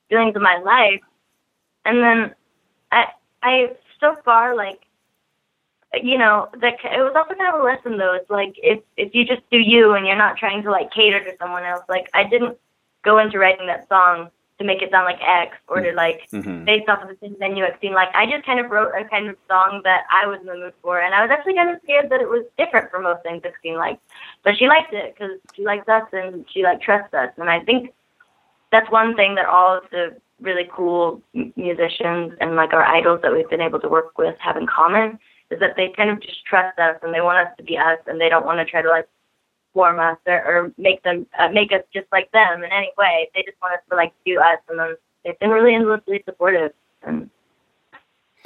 feelings 0.10 0.36
of 0.36 0.42
my 0.42 0.58
life. 0.58 1.02
And 1.86 1.98
then 2.00 2.36
I 2.92 3.08
I 3.42 3.76
so 4.00 4.16
far 4.24 4.56
like 4.56 4.82
you 6.02 6.18
know 6.18 6.50
that 6.62 6.76
it 6.84 7.02
was 7.02 7.14
also 7.16 7.36
kind 7.36 7.54
of 7.54 7.62
a 7.62 7.64
lesson 7.64 7.98
though. 7.98 8.14
It's 8.14 8.30
like 8.30 8.56
if 8.58 8.82
if 8.98 9.14
you 9.14 9.26
just 9.26 9.42
do 9.52 9.58
you 9.58 9.94
and 9.94 10.06
you're 10.06 10.18
not 10.18 10.38
trying 10.38 10.64
to 10.64 10.72
like 10.72 10.92
cater 10.92 11.24
to 11.24 11.38
someone 11.38 11.64
else. 11.64 11.84
Like 11.90 12.10
I 12.14 12.24
didn't 12.24 12.58
go 13.04 13.18
into 13.18 13.40
writing 13.40 13.68
that 13.68 13.88
song 13.90 14.30
to 14.62 14.68
make 14.68 14.82
it 14.82 14.92
sound 14.92 15.06
like 15.06 15.20
X 15.22 15.58
or 15.68 15.82
to 15.82 15.92
like 15.94 16.30
Mhm. 16.32 16.66
based 16.66 16.88
off 16.88 17.02
of 17.02 17.10
the 17.10 17.16
things 17.16 17.38
I 17.42 17.48
knew 17.48 17.66
Exene. 17.66 17.94
Like 17.94 18.14
I 18.14 18.26
just 18.30 18.46
kind 18.46 18.60
of 18.60 18.70
wrote 18.70 18.94
a 18.96 19.04
kind 19.06 19.28
of 19.28 19.36
song 19.50 19.82
that 19.84 20.06
I 20.12 20.28
was 20.28 20.40
in 20.40 20.46
the 20.46 20.56
mood 20.56 20.74
for, 20.82 21.00
and 21.00 21.14
I 21.14 21.22
was 21.22 21.32
actually 21.32 21.56
kind 21.56 21.70
of 21.70 21.82
scared 21.84 22.10
that 22.10 22.22
it 22.22 22.30
was 22.30 22.46
different 22.58 22.92
from 22.92 23.04
most 23.04 23.24
things 23.24 23.42
Exene 23.42 23.78
liked. 23.78 24.04
But 24.44 24.58
she 24.58 24.68
liked 24.68 24.94
it 24.94 25.16
because 25.16 25.40
she 25.54 25.64
likes 25.64 25.88
us 25.90 26.08
and 26.14 26.46
she 26.50 26.64
like 26.64 26.82
trusts 26.82 27.14
us, 27.14 27.32
and 27.38 27.50
I 27.50 27.60
think 27.62 27.94
that's 28.72 28.90
one 28.90 29.16
thing 29.16 29.36
that 29.36 29.48
all 29.48 29.78
of 29.78 29.90
the 29.90 30.16
really 30.40 30.70
cool 30.72 31.22
musicians 31.34 32.34
and 32.40 32.56
like 32.56 32.74
our 32.74 32.84
idols 32.84 33.20
that 33.22 33.32
we've 33.32 33.50
been 33.50 33.62
able 33.62 33.80
to 33.80 33.90
work 33.90 34.18
with 34.18 34.36
have 34.40 34.58
in 34.58 34.66
common 34.66 35.20
is 35.52 35.60
that 35.60 35.76
they 35.76 35.90
kind 35.90 36.10
of 36.10 36.20
just 36.20 36.44
trust 36.46 36.80
us 36.80 36.96
and 37.04 37.14
they 37.14 37.22
want 37.22 37.46
us 37.46 37.54
to 37.58 37.64
be 37.64 37.78
us 37.78 38.00
and 38.08 38.20
they 38.20 38.30
don't 38.30 38.46
want 38.46 38.58
to 38.58 38.66
try 38.66 38.82
to 38.82 38.90
like 38.90 39.08
form 39.74 40.00
us 40.00 40.18
or, 40.26 40.44
or 40.44 40.74
make 40.78 41.04
them 41.04 41.26
uh, 41.38 41.50
make 41.50 41.72
us 41.72 41.82
just 41.94 42.08
like 42.12 42.32
them 42.32 42.64
in 42.64 42.72
any 42.72 42.92
way. 42.98 43.30
They 43.34 43.44
just 43.44 43.62
want 43.62 43.76
us 43.76 43.82
to 43.90 43.96
like 43.96 44.14
do 44.26 44.40
us, 44.40 44.60
and 44.70 44.80
then 44.80 44.96
they've 45.24 45.40
been 45.40 45.50
really 45.50 45.76
endlessly 45.76 46.22
supportive 46.26 46.72
and 47.04 47.30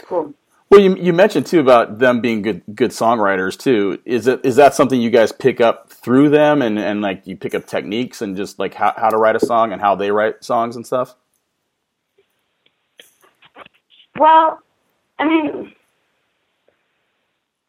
cool. 0.04 0.34
Well, 0.70 0.82
you 0.82 0.96
you 0.96 1.14
mentioned 1.14 1.46
too 1.46 1.60
about 1.60 2.00
them 2.00 2.22
being 2.22 2.42
good 2.42 2.64
good 2.74 2.92
songwriters 2.92 3.58
too. 3.58 4.00
Is 4.06 4.28
it 4.28 4.42
is 4.44 4.56
that 4.56 4.74
something 4.74 5.00
you 5.00 5.10
guys 5.12 5.32
pick 5.32 5.62
up 5.62 5.92
through 5.92 6.30
them 6.30 6.62
and 6.62 6.80
and 6.80 7.02
like 7.02 7.26
you 7.28 7.38
pick 7.38 7.54
up 7.54 7.68
techniques 7.68 8.22
and 8.22 8.36
just 8.36 8.58
like 8.58 8.74
how 8.74 8.94
how 8.98 9.10
to 9.10 9.18
write 9.18 9.36
a 9.36 9.40
song 9.40 9.72
and 9.72 9.82
how 9.82 9.96
they 9.96 10.12
write 10.12 10.44
songs 10.44 10.76
and 10.76 10.86
stuff? 10.86 11.16
Well, 14.18 14.60
I 15.20 15.26
mean, 15.26 15.74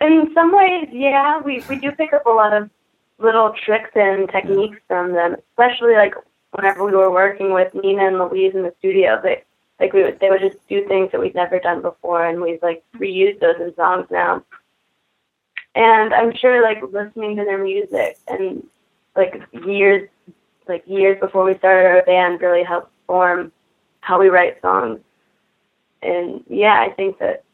in 0.01 0.31
some 0.35 0.57
ways, 0.57 0.89
yeah, 0.93 1.41
we 1.41 1.63
we 1.69 1.77
do 1.77 1.93
pick 1.93 2.13
up 2.13 2.25
a 2.25 2.31
lot 2.31 2.53
of 2.53 2.71
little 3.19 3.53
tricks 3.65 3.91
and 3.95 4.29
techniques 4.29 4.79
from 4.89 5.13
them, 5.13 5.37
especially 5.51 5.95
like 5.95 6.15
whenever 6.53 6.85
we 6.85 6.93
were 6.93 7.11
working 7.11 7.53
with 7.53 7.75
Nina 7.75 8.07
and 8.07 8.19
Louise 8.19 8.55
in 8.55 8.63
the 8.63 8.75
studio. 8.79 9.21
They 9.23 9.43
like 9.81 9.93
we 9.93 10.03
would 10.03 10.21
they 10.21 10.31
would 10.31 10.41
just 10.41 10.59
do 10.69 10.87
things 10.87 11.13
that 11.13 11.21
we'd 11.21 11.35
never 11.35 11.59
done 11.59 11.83
before, 11.83 12.27
and 12.27 12.41
we've 12.41 12.63
like 12.63 12.83
reused 12.97 13.41
those 13.41 13.61
in 13.61 13.75
songs 13.75 14.07
now. 14.11 14.43
And 15.75 16.15
I'm 16.15 16.35
sure 16.35 16.63
like 16.63 16.83
listening 16.91 17.37
to 17.37 17.45
their 17.45 17.63
music 17.63 18.19
and 18.29 18.67
like 19.15 19.43
years 19.67 20.09
like 20.69 20.85
years 20.87 21.19
before 21.21 21.45
we 21.45 21.57
started 21.59 21.89
our 21.89 22.03
band 22.05 22.41
really 22.41 22.65
helped 22.65 22.91
form 23.07 23.53
how 24.01 24.19
we 24.19 24.29
write 24.29 24.61
songs 24.63 25.01
and 26.03 26.45
yeah, 26.49 26.81
I 26.81 26.91
think 26.91 27.19
that 27.19 27.45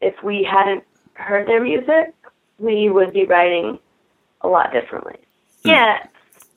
if 0.00 0.14
we 0.22 0.42
hadn't 0.42 0.84
heard 1.14 1.46
their 1.46 1.62
music, 1.62 2.14
we 2.58 2.90
would 2.90 3.12
be 3.12 3.24
writing 3.24 3.78
a 4.40 4.48
lot 4.48 4.72
differently. 4.72 5.16
Hmm. 5.62 5.70
Yeah, 5.70 6.06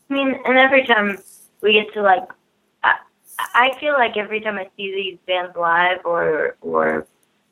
I 0.09 0.13
mean, 0.13 0.35
and 0.45 0.57
every 0.57 0.85
time 0.85 1.17
we 1.61 1.73
get 1.73 1.93
to 1.93 2.01
like, 2.01 2.23
I, 2.83 2.95
I 3.37 3.79
feel 3.79 3.93
like 3.93 4.17
every 4.17 4.41
time 4.41 4.57
I 4.57 4.69
see 4.77 4.93
these 4.93 5.17
bands 5.27 5.55
live 5.55 5.99
or 6.05 6.55
or, 6.61 7.07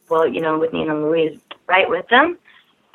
well, 0.09 0.27
you 0.27 0.41
know, 0.41 0.57
with 0.57 0.73
Nina 0.73 0.95
and 0.95 1.03
Louise, 1.03 1.39
right 1.67 1.89
with 1.89 2.07
them, 2.09 2.37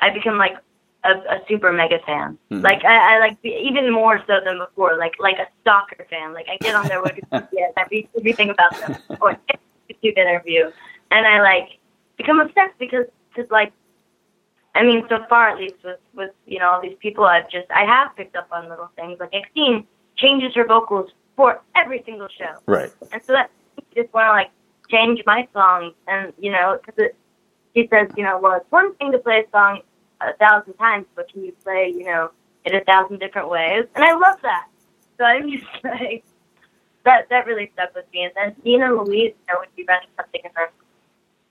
I 0.01 0.09
become 0.09 0.37
like 0.37 0.55
a, 1.03 1.11
a 1.11 1.41
super 1.47 1.71
mega 1.71 1.99
fan. 2.05 2.37
Hmm. 2.49 2.61
Like 2.61 2.83
I, 2.85 3.15
I 3.15 3.19
like 3.19 3.37
even 3.43 3.91
more 3.91 4.21
so 4.27 4.39
than 4.43 4.57
before. 4.57 4.97
Like 4.97 5.13
like 5.19 5.37
a 5.37 5.47
stalker 5.61 6.05
fan. 6.09 6.33
Like 6.33 6.47
I 6.49 6.57
get 6.57 6.75
on 6.75 6.87
their 6.87 7.01
Wikipedia, 7.01 7.71
I 7.77 7.85
read 7.91 8.07
everything 8.17 8.49
about 8.49 8.79
them 8.79 8.97
or 9.21 9.37
YouTube 9.89 10.17
interview, 10.17 10.71
and 11.11 11.27
I 11.27 11.41
like 11.41 11.79
become 12.17 12.39
obsessed 12.39 12.77
because 12.79 13.05
because 13.29 13.49
like 13.51 13.73
I 14.75 14.83
mean, 14.83 15.05
so 15.09 15.19
far 15.29 15.49
at 15.49 15.57
least 15.57 15.75
with 15.83 15.99
with 16.13 16.31
you 16.45 16.59
know 16.59 16.69
all 16.69 16.81
these 16.81 16.97
people, 16.99 17.25
I've 17.25 17.49
just 17.49 17.69
I 17.71 17.85
have 17.85 18.15
picked 18.15 18.35
up 18.35 18.47
on 18.51 18.69
little 18.69 18.89
things. 18.95 19.19
Like 19.19 19.31
Exene 19.31 19.85
changes 20.17 20.53
her 20.55 20.65
vocals 20.65 21.11
for 21.35 21.61
every 21.75 22.01
single 22.05 22.27
show, 22.27 22.53
Right. 22.65 22.91
and 23.11 23.21
so 23.23 23.33
that 23.33 23.49
I 23.79 23.83
just 23.95 24.13
want 24.13 24.25
to 24.27 24.31
like 24.31 24.51
change 24.89 25.21
my 25.25 25.47
songs, 25.53 25.93
and 26.07 26.33
you 26.39 26.51
know, 26.51 26.79
because 26.83 27.03
it 27.05 27.15
she 27.75 27.87
says, 27.87 28.07
you 28.15 28.23
know, 28.23 28.39
well, 28.39 28.53
it's 28.53 28.71
one 28.71 28.93
thing 28.95 29.11
to 29.11 29.17
play 29.19 29.43
a 29.47 29.49
song 29.51 29.81
a 30.21 30.33
thousand 30.37 30.73
times, 30.75 31.05
but 31.15 31.31
can 31.31 31.43
you 31.43 31.51
play, 31.63 31.91
you 31.95 32.05
know, 32.05 32.29
it 32.65 32.73
a 32.73 32.83
thousand 32.85 33.19
different 33.19 33.49
ways? 33.49 33.85
And 33.95 34.03
I 34.03 34.13
love 34.13 34.37
that. 34.43 34.67
So 35.17 35.23
I'm 35.25 35.49
just 35.51 35.65
like 35.83 36.23
that. 37.03 37.29
That 37.29 37.45
really 37.45 37.69
stuck 37.73 37.93
with 37.95 38.05
me. 38.13 38.23
And 38.23 38.31
then 38.35 38.81
and 38.81 38.95
Louise, 38.97 39.33
you 39.33 39.53
know, 39.53 39.59
would 39.59 39.75
be 39.75 39.85
running 39.87 40.09
something 40.17 40.41
in 40.43 40.51
her 40.55 40.69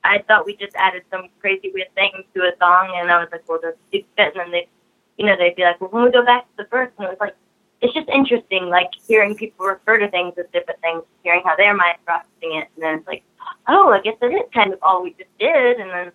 I 0.04 0.18
thought 0.26 0.46
we 0.46 0.56
just 0.56 0.74
added 0.76 1.02
some 1.10 1.28
crazy 1.40 1.70
weird 1.72 1.94
thing 1.94 2.24
to 2.34 2.40
a 2.42 2.52
song, 2.58 2.94
and 2.96 3.10
I 3.10 3.18
was 3.18 3.28
like, 3.30 3.48
well, 3.48 3.60
does 3.62 3.74
it 3.92 4.04
fit? 4.16 4.32
And 4.34 4.36
then 4.36 4.50
they, 4.50 4.68
you 5.16 5.26
know, 5.26 5.36
they'd 5.36 5.56
be 5.56 5.62
like, 5.62 5.80
well, 5.80 5.90
when 5.90 6.04
we 6.04 6.10
go 6.10 6.24
back 6.24 6.42
to 6.42 6.64
the 6.64 6.68
first 6.70 6.96
one, 6.98 7.08
it 7.08 7.10
was 7.10 7.20
like, 7.20 7.36
it's 7.80 7.94
just 7.94 8.08
interesting, 8.08 8.68
like 8.68 8.90
hearing 9.06 9.34
people 9.34 9.66
refer 9.66 9.98
to 9.98 10.08
things 10.10 10.34
as 10.38 10.46
different 10.52 10.80
things, 10.80 11.02
hearing 11.22 11.42
how 11.44 11.56
their 11.56 11.74
mind 11.74 11.98
processing 12.04 12.56
it, 12.58 12.68
and 12.74 12.82
then 12.82 12.98
it's 12.98 13.06
like, 13.06 13.24
oh, 13.68 13.90
I 13.90 14.00
guess 14.00 14.14
that 14.20 14.32
is 14.32 14.42
kind 14.54 14.72
of 14.72 14.78
all 14.82 15.02
we 15.02 15.10
just 15.10 15.30
did, 15.38 15.78
and 15.78 15.90
then 15.90 16.12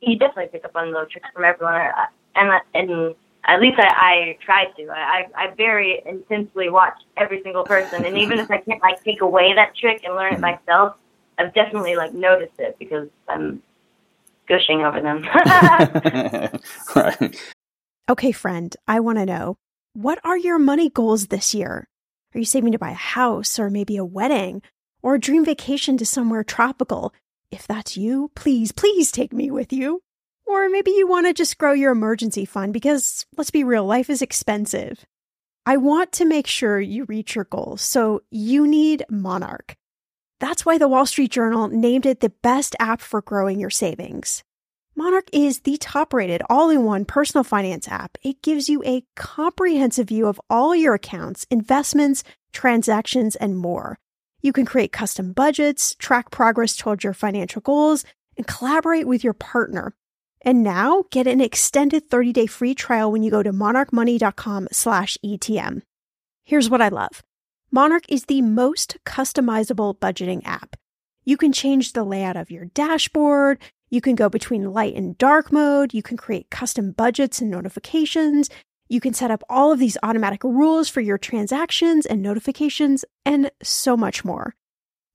you 0.00 0.18
definitely 0.18 0.48
pick 0.52 0.64
up 0.64 0.76
on 0.76 0.92
little 0.92 1.06
tricks 1.06 1.28
from 1.32 1.44
everyone, 1.44 1.80
and 2.36 2.60
and 2.74 3.14
at 3.46 3.60
least 3.60 3.78
I, 3.78 3.88
I 3.88 4.38
tried 4.44 4.74
to. 4.76 4.88
I 4.90 5.26
I 5.36 5.54
very 5.56 6.02
intensely 6.06 6.70
watch 6.70 6.98
every 7.16 7.42
single 7.42 7.64
person, 7.64 8.04
and 8.04 8.16
even 8.16 8.38
if 8.38 8.50
I 8.50 8.58
can't 8.58 8.80
like 8.82 9.02
take 9.04 9.20
away 9.20 9.54
that 9.54 9.76
trick 9.76 10.02
and 10.04 10.14
learn 10.14 10.34
it 10.34 10.40
mm-hmm. 10.40 10.58
myself, 10.66 10.96
I've 11.38 11.54
definitely 11.54 11.96
like 11.96 12.14
noticed 12.14 12.58
it 12.58 12.76
because 12.78 13.08
I'm 13.28 13.62
gushing 14.48 14.82
over 14.82 15.00
them. 15.00 15.22
right. 16.96 17.52
Okay, 18.08 18.32
friend, 18.32 18.76
I 18.86 19.00
want 19.00 19.18
to 19.18 19.26
know 19.26 19.56
what 19.94 20.18
are 20.24 20.36
your 20.36 20.58
money 20.58 20.90
goals 20.90 21.28
this 21.28 21.54
year? 21.54 21.88
Are 22.34 22.38
you 22.38 22.44
saving 22.44 22.72
to 22.72 22.78
buy 22.78 22.90
a 22.90 22.94
house 22.94 23.58
or 23.58 23.70
maybe 23.70 23.96
a 23.96 24.04
wedding 24.04 24.60
or 25.02 25.14
a 25.14 25.20
dream 25.20 25.44
vacation 25.44 25.96
to 25.98 26.06
somewhere 26.06 26.44
tropical? 26.44 27.14
If 27.50 27.66
that's 27.66 27.96
you, 27.96 28.30
please, 28.34 28.72
please 28.72 29.12
take 29.12 29.32
me 29.32 29.50
with 29.50 29.72
you. 29.72 30.02
Or 30.46 30.68
maybe 30.68 30.90
you 30.90 31.06
want 31.06 31.26
to 31.26 31.32
just 31.32 31.56
grow 31.56 31.72
your 31.72 31.92
emergency 31.92 32.44
fund 32.44 32.72
because 32.72 33.24
let's 33.36 33.50
be 33.50 33.64
real, 33.64 33.84
life 33.84 34.10
is 34.10 34.20
expensive. 34.20 35.06
I 35.64 35.78
want 35.78 36.12
to 36.12 36.26
make 36.26 36.46
sure 36.46 36.78
you 36.78 37.04
reach 37.04 37.34
your 37.34 37.44
goals, 37.44 37.80
so 37.80 38.22
you 38.30 38.66
need 38.66 39.04
Monarch. 39.08 39.76
That's 40.44 40.66
why 40.66 40.76
the 40.76 40.88
Wall 40.88 41.06
Street 41.06 41.30
Journal 41.30 41.68
named 41.68 42.04
it 42.04 42.20
the 42.20 42.28
best 42.28 42.76
app 42.78 43.00
for 43.00 43.22
growing 43.22 43.58
your 43.58 43.70
savings. 43.70 44.44
Monarch 44.94 45.30
is 45.32 45.60
the 45.60 45.78
top 45.78 46.12
rated 46.12 46.42
all 46.50 46.68
in 46.68 46.84
one 46.84 47.06
personal 47.06 47.42
finance 47.42 47.88
app. 47.88 48.18
It 48.22 48.42
gives 48.42 48.68
you 48.68 48.82
a 48.84 49.06
comprehensive 49.16 50.08
view 50.08 50.26
of 50.26 50.38
all 50.50 50.76
your 50.76 50.92
accounts, 50.92 51.46
investments, 51.50 52.24
transactions, 52.52 53.36
and 53.36 53.56
more. 53.56 53.98
You 54.42 54.52
can 54.52 54.66
create 54.66 54.92
custom 54.92 55.32
budgets, 55.32 55.94
track 55.94 56.30
progress 56.30 56.76
towards 56.76 57.04
your 57.04 57.14
financial 57.14 57.62
goals, 57.62 58.04
and 58.36 58.46
collaborate 58.46 59.06
with 59.06 59.24
your 59.24 59.32
partner. 59.32 59.94
And 60.42 60.62
now 60.62 61.04
get 61.10 61.26
an 61.26 61.40
extended 61.40 62.10
30-day 62.10 62.48
free 62.48 62.74
trial 62.74 63.10
when 63.10 63.22
you 63.22 63.30
go 63.30 63.42
to 63.42 63.50
monarchmoney.com 63.50 64.68
slash 64.72 65.16
ETM. 65.24 65.80
Here's 66.44 66.68
what 66.68 66.82
I 66.82 66.88
love. 66.88 67.22
Monarch 67.74 68.04
is 68.08 68.26
the 68.26 68.40
most 68.40 68.98
customizable 69.04 69.98
budgeting 69.98 70.40
app. 70.44 70.76
You 71.24 71.36
can 71.36 71.52
change 71.52 71.92
the 71.92 72.04
layout 72.04 72.36
of 72.36 72.48
your 72.48 72.66
dashboard. 72.66 73.60
You 73.90 74.00
can 74.00 74.14
go 74.14 74.28
between 74.28 74.72
light 74.72 74.94
and 74.94 75.18
dark 75.18 75.50
mode. 75.50 75.92
You 75.92 76.00
can 76.00 76.16
create 76.16 76.50
custom 76.50 76.92
budgets 76.92 77.40
and 77.40 77.50
notifications. 77.50 78.48
You 78.88 79.00
can 79.00 79.12
set 79.12 79.32
up 79.32 79.42
all 79.48 79.72
of 79.72 79.80
these 79.80 79.98
automatic 80.04 80.44
rules 80.44 80.88
for 80.88 81.00
your 81.00 81.18
transactions 81.18 82.06
and 82.06 82.22
notifications, 82.22 83.04
and 83.26 83.50
so 83.60 83.96
much 83.96 84.24
more. 84.24 84.54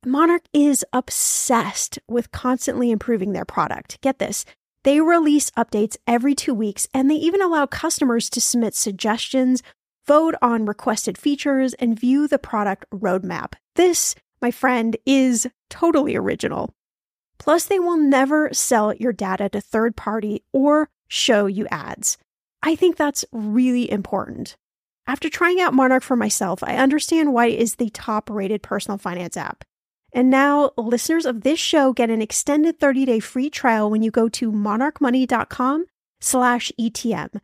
Monarch 0.05 0.43
is 0.51 0.83
obsessed 0.91 1.97
with 2.09 2.31
constantly 2.31 2.91
improving 2.91 3.31
their 3.31 3.45
product. 3.45 4.01
Get 4.01 4.19
this. 4.19 4.43
They 4.83 4.99
release 4.99 5.49
updates 5.51 5.95
every 6.05 6.35
two 6.35 6.53
weeks, 6.53 6.89
and 6.93 7.09
they 7.09 7.15
even 7.15 7.41
allow 7.41 7.67
customers 7.67 8.29
to 8.31 8.41
submit 8.41 8.75
suggestions, 8.75 9.63
vote 10.09 10.33
on 10.41 10.65
requested 10.65 11.19
features, 11.19 11.75
and 11.75 11.99
view 11.99 12.27
the 12.27 12.39
product 12.39 12.83
roadmap. 12.91 13.53
This, 13.75 14.15
my 14.41 14.49
friend, 14.49 14.97
is 15.05 15.47
totally 15.69 16.15
original. 16.15 16.73
Plus, 17.37 17.65
they 17.65 17.77
will 17.77 17.95
never 17.95 18.49
sell 18.51 18.91
your 18.95 19.13
data 19.13 19.49
to 19.49 19.61
third 19.61 19.95
party 19.95 20.43
or 20.51 20.89
show 21.07 21.45
you 21.45 21.67
ads. 21.69 22.17
I 22.63 22.75
think 22.75 22.97
that's 22.97 23.23
really 23.31 23.89
important. 23.91 24.57
After 25.05 25.29
trying 25.29 25.61
out 25.61 25.75
Monarch 25.75 26.01
for 26.01 26.15
myself, 26.15 26.63
I 26.63 26.77
understand 26.77 27.31
why 27.31 27.45
it 27.45 27.59
is 27.59 27.75
the 27.75 27.91
top 27.91 28.31
rated 28.31 28.63
personal 28.63 28.97
finance 28.97 29.37
app. 29.37 29.63
And 30.11 30.31
now 30.31 30.71
listeners 30.75 31.27
of 31.27 31.41
this 31.41 31.59
show 31.59 31.93
get 31.93 32.09
an 32.09 32.21
extended 32.21 32.79
30-day 32.79 33.19
free 33.19 33.51
trial 33.51 33.91
when 33.91 34.01
you 34.01 34.09
go 34.09 34.27
to 34.27 34.51
monarchmoney.com 34.51 35.85
slash 36.19 36.71
ETM. 36.79 37.39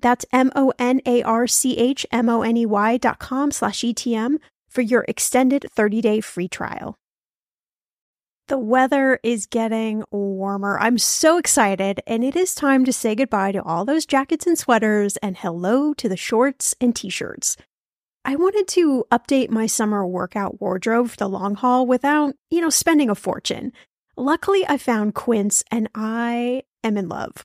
That's 0.00 0.24
M-O-N-A-R-C-H-M-O-N-E-Y 0.32 2.96
dot 2.98 3.18
com 3.18 3.50
slash 3.50 3.80
ETM 3.80 4.36
for 4.68 4.82
your 4.82 5.04
extended 5.08 5.66
30-day 5.76 6.20
free 6.20 6.48
trial. 6.48 6.96
The 8.48 8.58
weather 8.58 9.18
is 9.24 9.46
getting 9.46 10.04
warmer. 10.12 10.78
I'm 10.78 10.98
so 10.98 11.36
excited, 11.36 12.00
and 12.06 12.22
it 12.22 12.36
is 12.36 12.54
time 12.54 12.84
to 12.84 12.92
say 12.92 13.16
goodbye 13.16 13.50
to 13.50 13.62
all 13.62 13.84
those 13.84 14.06
jackets 14.06 14.46
and 14.46 14.56
sweaters 14.56 15.16
and 15.16 15.36
hello 15.36 15.92
to 15.94 16.08
the 16.08 16.16
shorts 16.16 16.72
and 16.80 16.94
t 16.94 17.10
shirts. 17.10 17.56
I 18.24 18.36
wanted 18.36 18.68
to 18.68 19.04
update 19.10 19.50
my 19.50 19.66
summer 19.66 20.06
workout 20.06 20.60
wardrobe 20.60 21.10
for 21.10 21.16
the 21.16 21.28
long 21.28 21.56
haul 21.56 21.88
without, 21.88 22.34
you 22.50 22.60
know, 22.60 22.70
spending 22.70 23.10
a 23.10 23.16
fortune. 23.16 23.72
Luckily, 24.16 24.64
I 24.68 24.78
found 24.78 25.14
Quince 25.14 25.64
and 25.72 25.88
I 25.94 26.62
am 26.84 26.96
in 26.96 27.08
love. 27.08 27.44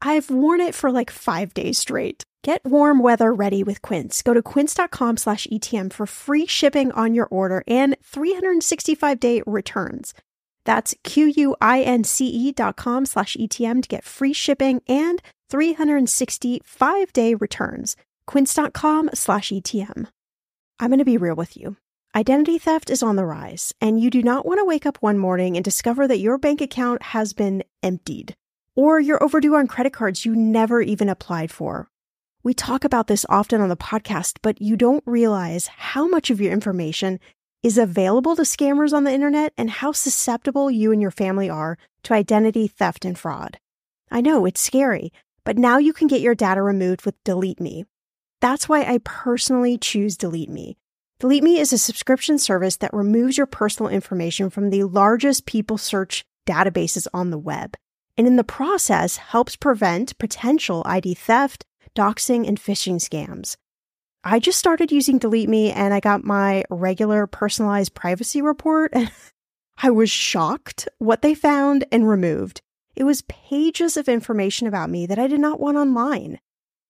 I've 0.00 0.30
worn 0.30 0.60
it 0.60 0.74
for 0.74 0.90
like 0.90 1.10
five 1.10 1.52
days 1.52 1.78
straight. 1.78 2.24
Get 2.42 2.64
warm 2.64 3.00
weather 3.00 3.34
ready 3.34 3.62
with 3.62 3.82
Quince. 3.82 4.22
Go 4.22 4.32
to 4.32 4.42
quince.com 4.42 5.16
slash 5.18 5.46
ETM 5.52 5.92
for 5.92 6.06
free 6.06 6.46
shipping 6.46 6.90
on 6.92 7.12
your 7.12 7.26
order 7.30 7.62
and 7.66 7.96
365 8.02 9.20
day 9.20 9.42
returns. 9.46 10.14
That's 10.64 10.94
Q-U-I-N-C-E 11.04 12.52
dot 12.52 12.76
com 12.76 13.04
slash 13.06 13.36
ETM 13.36 13.82
to 13.82 13.88
get 13.88 14.04
free 14.04 14.32
shipping 14.32 14.80
and 14.86 15.20
365 15.50 17.12
day 17.12 17.34
returns. 17.34 17.96
Quince.com 18.26 19.10
slash 19.12 19.48
ETM. 19.48 20.06
I'm 20.78 20.88
going 20.90 20.98
to 20.98 21.04
be 21.04 21.16
real 21.16 21.34
with 21.34 21.56
you. 21.56 21.76
Identity 22.14 22.58
theft 22.58 22.90
is 22.90 23.02
on 23.02 23.16
the 23.16 23.24
rise, 23.24 23.72
and 23.80 24.00
you 24.00 24.10
do 24.10 24.22
not 24.22 24.44
want 24.46 24.58
to 24.58 24.64
wake 24.64 24.86
up 24.86 24.98
one 25.00 25.18
morning 25.18 25.56
and 25.56 25.64
discover 25.64 26.08
that 26.08 26.18
your 26.18 26.38
bank 26.38 26.60
account 26.60 27.02
has 27.02 27.32
been 27.32 27.62
emptied, 27.82 28.34
or 28.76 29.00
you're 29.00 29.22
overdue 29.22 29.54
on 29.54 29.66
credit 29.66 29.92
cards 29.92 30.24
you 30.24 30.34
never 30.34 30.80
even 30.80 31.08
applied 31.08 31.50
for. 31.50 31.88
We 32.42 32.54
talk 32.54 32.84
about 32.84 33.06
this 33.06 33.26
often 33.28 33.60
on 33.60 33.68
the 33.68 33.76
podcast, 33.76 34.38
but 34.40 34.62
you 34.62 34.76
don't 34.76 35.04
realize 35.06 35.66
how 35.66 36.08
much 36.08 36.30
of 36.30 36.40
your 36.40 36.52
information 36.52 37.20
is 37.62 37.76
available 37.76 38.34
to 38.36 38.42
scammers 38.42 38.92
on 38.92 39.04
the 39.04 39.12
internet 39.12 39.52
and 39.58 39.70
how 39.70 39.92
susceptible 39.92 40.70
you 40.70 40.92
and 40.92 41.02
your 41.02 41.10
family 41.10 41.50
are 41.50 41.76
to 42.04 42.14
identity 42.14 42.66
theft 42.66 43.04
and 43.04 43.18
fraud. 43.18 43.58
I 44.10 44.22
know 44.22 44.46
it's 44.46 44.60
scary, 44.60 45.12
but 45.44 45.58
now 45.58 45.78
you 45.78 45.92
can 45.92 46.08
get 46.08 46.22
your 46.22 46.34
data 46.34 46.62
removed 46.62 47.04
with 47.04 47.22
Delete 47.24 47.60
Me. 47.60 47.84
That's 48.40 48.68
why 48.68 48.84
I 48.84 49.00
personally 49.04 49.76
choose 49.76 50.16
Delete 50.16 50.48
Me. 50.48 50.78
Delete 51.18 51.42
Me 51.42 51.58
is 51.58 51.74
a 51.74 51.78
subscription 51.78 52.38
service 52.38 52.76
that 52.78 52.94
removes 52.94 53.36
your 53.36 53.46
personal 53.46 53.92
information 53.92 54.48
from 54.48 54.70
the 54.70 54.84
largest 54.84 55.44
people 55.44 55.76
search 55.76 56.24
databases 56.46 57.06
on 57.12 57.28
the 57.28 57.38
web, 57.38 57.76
and 58.16 58.26
in 58.26 58.36
the 58.36 58.44
process 58.44 59.16
helps 59.16 59.56
prevent 59.56 60.18
potential 60.18 60.82
ID 60.86 61.14
theft, 61.14 61.64
doxing, 61.96 62.46
and 62.46 62.60
phishing 62.60 62.96
scams. 62.96 63.56
I 64.22 64.38
just 64.38 64.58
started 64.58 64.92
using 64.92 65.18
Delete 65.18 65.48
Me 65.48 65.72
and 65.72 65.94
I 65.94 66.00
got 66.00 66.24
my 66.24 66.64
regular 66.68 67.26
personalized 67.26 67.94
privacy 67.94 68.42
report. 68.42 68.92
I 69.82 69.90
was 69.90 70.10
shocked 70.10 70.88
what 70.98 71.22
they 71.22 71.34
found 71.34 71.86
and 71.90 72.06
removed. 72.06 72.60
It 72.94 73.04
was 73.04 73.22
pages 73.22 73.96
of 73.96 74.08
information 74.08 74.66
about 74.66 74.90
me 74.90 75.06
that 75.06 75.18
I 75.18 75.26
did 75.26 75.40
not 75.40 75.58
want 75.58 75.78
online. 75.78 76.38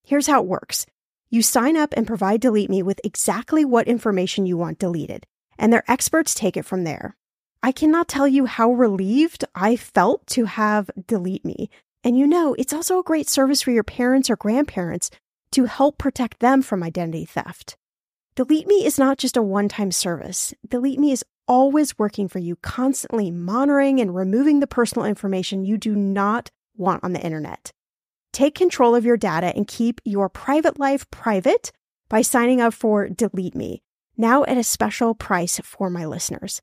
Here's 0.02 0.26
how 0.26 0.42
it 0.42 0.48
works 0.48 0.86
you 1.32 1.42
sign 1.42 1.76
up 1.76 1.94
and 1.96 2.06
provide 2.08 2.40
Delete 2.40 2.70
Me 2.70 2.82
with 2.82 3.00
exactly 3.04 3.64
what 3.64 3.86
information 3.86 4.46
you 4.46 4.56
want 4.56 4.80
deleted, 4.80 5.24
and 5.56 5.72
their 5.72 5.88
experts 5.88 6.34
take 6.34 6.56
it 6.56 6.64
from 6.64 6.82
there. 6.82 7.16
I 7.62 7.72
cannot 7.72 8.08
tell 8.08 8.26
you 8.26 8.46
how 8.46 8.72
relieved 8.72 9.44
I 9.54 9.76
felt 9.76 10.26
to 10.28 10.46
have 10.46 10.90
Delete 11.06 11.44
Me. 11.44 11.68
And 12.02 12.18
you 12.18 12.26
know, 12.26 12.54
it's 12.54 12.72
also 12.72 12.98
a 12.98 13.04
great 13.04 13.28
service 13.28 13.60
for 13.60 13.70
your 13.70 13.84
parents 13.84 14.30
or 14.30 14.36
grandparents 14.36 15.10
to 15.52 15.66
help 15.66 15.98
protect 15.98 16.40
them 16.40 16.62
from 16.62 16.82
identity 16.82 17.26
theft. 17.26 17.76
Delete 18.34 18.66
Me 18.66 18.86
is 18.86 18.98
not 18.98 19.18
just 19.18 19.36
a 19.36 19.42
one 19.42 19.68
time 19.68 19.92
service. 19.92 20.54
Delete 20.66 20.98
Me 20.98 21.12
is 21.12 21.24
always 21.46 21.98
working 21.98 22.28
for 22.28 22.38
you, 22.38 22.56
constantly 22.56 23.30
monitoring 23.30 24.00
and 24.00 24.14
removing 24.14 24.60
the 24.60 24.66
personal 24.66 25.04
information 25.04 25.64
you 25.64 25.76
do 25.76 25.94
not 25.94 26.50
want 26.76 27.04
on 27.04 27.12
the 27.12 27.20
internet. 27.20 27.72
Take 28.32 28.54
control 28.54 28.94
of 28.94 29.04
your 29.04 29.16
data 29.18 29.54
and 29.54 29.66
keep 29.66 30.00
your 30.04 30.30
private 30.30 30.78
life 30.78 31.10
private 31.10 31.72
by 32.08 32.22
signing 32.22 32.60
up 32.60 32.72
for 32.72 33.08
Delete 33.08 33.54
Me, 33.56 33.82
now 34.16 34.44
at 34.44 34.56
a 34.56 34.64
special 34.64 35.14
price 35.14 35.60
for 35.62 35.90
my 35.90 36.06
listeners. 36.06 36.62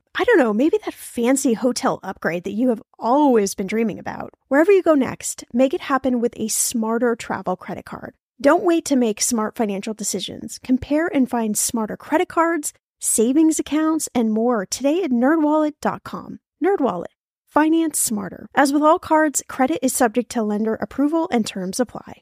I 0.15 0.25
don't 0.25 0.39
know, 0.39 0.53
maybe 0.53 0.77
that 0.83 0.93
fancy 0.93 1.53
hotel 1.53 1.99
upgrade 2.03 2.43
that 2.43 2.51
you 2.51 2.69
have 2.69 2.83
always 2.99 3.55
been 3.55 3.67
dreaming 3.67 3.97
about. 3.97 4.33
Wherever 4.49 4.71
you 4.71 4.83
go 4.83 4.93
next, 4.93 5.45
make 5.53 5.73
it 5.73 5.81
happen 5.81 6.19
with 6.19 6.33
a 6.35 6.49
smarter 6.49 7.15
travel 7.15 7.55
credit 7.55 7.85
card. 7.85 8.13
Don't 8.41 8.63
wait 8.63 8.83
to 8.85 8.95
make 8.95 9.21
smart 9.21 9.55
financial 9.55 9.93
decisions. 9.93 10.59
Compare 10.59 11.07
and 11.07 11.29
find 11.29 11.57
smarter 11.57 11.95
credit 11.95 12.27
cards, 12.27 12.73
savings 12.99 13.59
accounts, 13.59 14.09
and 14.13 14.33
more 14.33 14.65
today 14.65 15.01
at 15.03 15.11
nerdwallet.com. 15.11 16.39
Nerdwallet. 16.63 17.05
Finance 17.47 17.99
smarter. 17.99 18.47
As 18.53 18.73
with 18.73 18.81
all 18.81 18.99
cards, 18.99 19.43
credit 19.47 19.79
is 19.81 19.93
subject 19.93 20.29
to 20.31 20.43
lender 20.43 20.75
approval 20.75 21.29
and 21.31 21.45
terms 21.45 21.79
apply. 21.79 22.21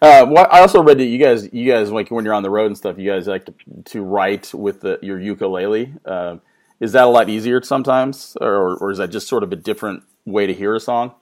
Uh, 0.00 0.26
well, 0.28 0.46
I 0.50 0.60
also 0.60 0.82
read 0.82 0.98
that 0.98 1.06
you 1.06 1.18
guys, 1.18 1.52
you 1.52 1.70
guys 1.70 1.90
like 1.90 2.10
when 2.10 2.24
you're 2.24 2.34
on 2.34 2.42
the 2.42 2.50
road 2.50 2.66
and 2.66 2.76
stuff, 2.76 2.98
you 2.98 3.10
guys 3.10 3.26
like 3.26 3.46
to, 3.46 3.54
to 3.86 4.02
write 4.02 4.54
with 4.54 4.80
the, 4.80 4.98
your 5.02 5.18
ukulele. 5.18 5.92
Uh, 6.04 6.36
is 6.82 6.90
that 6.92 7.04
a 7.04 7.08
lot 7.08 7.28
easier 7.28 7.62
sometimes, 7.62 8.36
or, 8.40 8.76
or 8.78 8.90
is 8.90 8.98
that 8.98 9.10
just 9.10 9.28
sort 9.28 9.44
of 9.44 9.52
a 9.52 9.56
different 9.56 10.02
way 10.26 10.46
to 10.48 10.52
hear 10.52 10.74
a 10.74 10.80
song? 10.80 11.14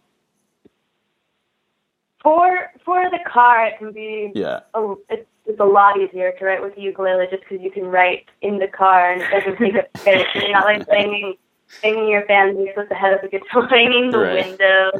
For 2.23 2.71
for 2.85 3.11
the 3.11 3.19
car, 3.31 3.67
it 3.67 3.79
can 3.79 3.93
be 3.93 4.33
Yeah. 4.35 4.61
a, 4.75 4.95
it's, 5.11 5.27
it's 5.45 5.61
a 5.61 5.65
lot 5.65 6.01
easier 6.01 6.33
to 6.39 6.45
write 6.47 6.63
with 6.63 6.75
the 6.77 6.81
ukulele 6.81 7.27
just 7.31 7.43
because 7.43 7.63
you 7.63 7.71
can 7.71 7.85
write 7.85 8.25
in 8.41 8.59
the 8.59 8.69
car 8.69 9.13
and 9.13 9.21
it 9.23 9.31
doesn't 9.31 9.59
take 9.59 9.75
up 9.77 9.87
space. 10.01 10.27
You're 10.35 10.53
not 10.53 10.65
like 10.65 10.87
banging 10.89 11.35
banging 11.83 12.09
your 12.09 12.25
fan 12.27 12.57
base 12.57 12.73
with 12.77 12.89
the 12.89 12.95
head 12.95 13.13
of 13.13 13.21
the 13.23 13.29
guitar, 13.29 13.67
banging 13.71 14.11
the 14.13 14.19
Right. 14.19 14.47
window, 14.47 14.91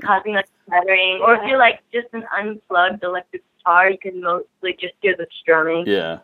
causing 0.04 0.34
like 0.34 0.48
stuttering. 0.66 1.20
Or 1.22 1.34
if 1.34 1.42
you're 1.46 1.58
like 1.58 1.80
just 1.92 2.08
an 2.14 2.24
unplugged 2.34 3.04
electric 3.04 3.42
guitar, 3.58 3.90
you 3.90 3.98
can 3.98 4.22
mostly 4.22 4.76
just 4.80 4.94
do 5.02 5.14
the 5.16 5.26
strumming. 5.42 5.86
Yeah. 5.86 6.20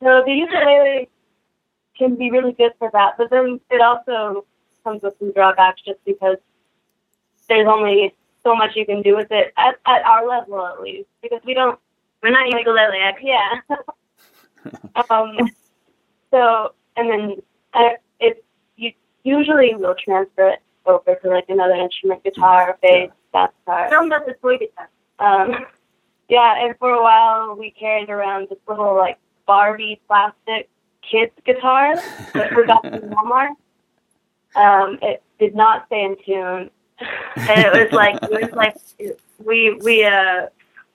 So 0.00 0.22
the 0.24 0.32
ukulele 0.32 1.08
can 1.98 2.16
be 2.16 2.30
really 2.30 2.52
good 2.52 2.72
for 2.78 2.90
that, 2.92 3.14
but 3.18 3.30
then 3.30 3.60
it 3.70 3.80
also 3.80 4.46
comes 4.84 5.02
with 5.02 5.14
some 5.18 5.32
drawbacks 5.32 5.82
just 5.82 5.98
because 6.04 6.36
there's 7.48 7.66
only 7.68 8.14
so 8.44 8.54
much 8.54 8.70
you 8.76 8.86
can 8.86 9.02
do 9.02 9.16
with 9.16 9.30
it 9.30 9.52
at, 9.56 9.76
at 9.86 10.02
our 10.04 10.26
level 10.26 10.64
at 10.66 10.80
least 10.80 11.08
because 11.22 11.40
we 11.44 11.54
don't 11.54 11.78
we're 12.22 12.30
not 12.30 12.48
ukulele 12.48 12.98
yeah. 13.22 13.60
um. 15.10 15.36
So 16.30 16.74
and 16.96 17.10
then 17.10 17.36
uh, 17.74 17.96
it 18.20 18.44
you 18.76 18.92
usually 19.22 19.74
will 19.74 19.94
transfer 20.02 20.50
it 20.50 20.60
over 20.86 21.14
to 21.14 21.28
like 21.28 21.44
another 21.48 21.74
instrument, 21.74 22.24
guitar, 22.24 22.78
bass, 22.82 23.10
bass 23.32 23.50
guitar. 23.64 23.88
Some 23.90 24.10
of 24.12 24.22
it's 24.26 24.40
toy 24.40 24.58
guitar. 24.58 24.88
Um. 25.18 25.66
Yeah, 26.28 26.64
and 26.64 26.76
for 26.78 26.90
a 26.90 27.02
while 27.02 27.56
we 27.56 27.70
carried 27.70 28.10
around 28.10 28.48
this 28.50 28.58
little 28.68 28.94
like 28.96 29.18
Barbie 29.46 30.00
plastic 30.06 30.68
kids 31.10 31.32
guitar 31.44 31.96
that 32.34 32.54
we 32.56 32.66
got 32.66 32.82
from 32.82 33.10
Walmart. 33.10 33.50
Um, 34.56 34.98
it 35.02 35.22
did 35.38 35.54
not 35.54 35.86
stay 35.86 36.04
in 36.04 36.16
tune, 36.24 36.70
and 37.36 37.64
it 37.64 37.72
was 37.72 37.92
like 37.92 38.16
it 38.22 38.30
was 38.30 38.52
like 38.52 38.76
we 39.44 39.78
we 39.82 40.04
uh 40.04 40.46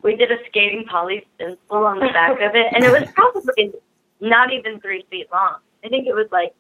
we 0.01 0.15
did 0.15 0.31
a 0.31 0.37
Skating 0.47 0.85
Polly 0.85 1.25
stencil 1.35 1.77
on 1.77 1.99
the 1.99 2.07
back 2.07 2.39
of 2.41 2.55
it, 2.55 2.73
and 2.73 2.83
it 2.83 2.91
was 2.91 3.09
probably 3.13 3.73
not 4.19 4.51
even 4.51 4.79
three 4.79 5.05
feet 5.09 5.27
long. 5.31 5.57
I 5.83 5.89
think 5.89 6.07
it 6.07 6.13
was 6.13 6.27
like 6.31 6.53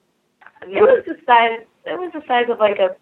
it 0.61 0.81
was 0.81 1.03
the 1.05 1.17
size 1.25 1.65
it 1.85 1.99
was 1.99 2.11
the 2.13 2.23
size 2.27 2.45
of 2.49 2.59
like 2.59 2.79
a 2.79 2.95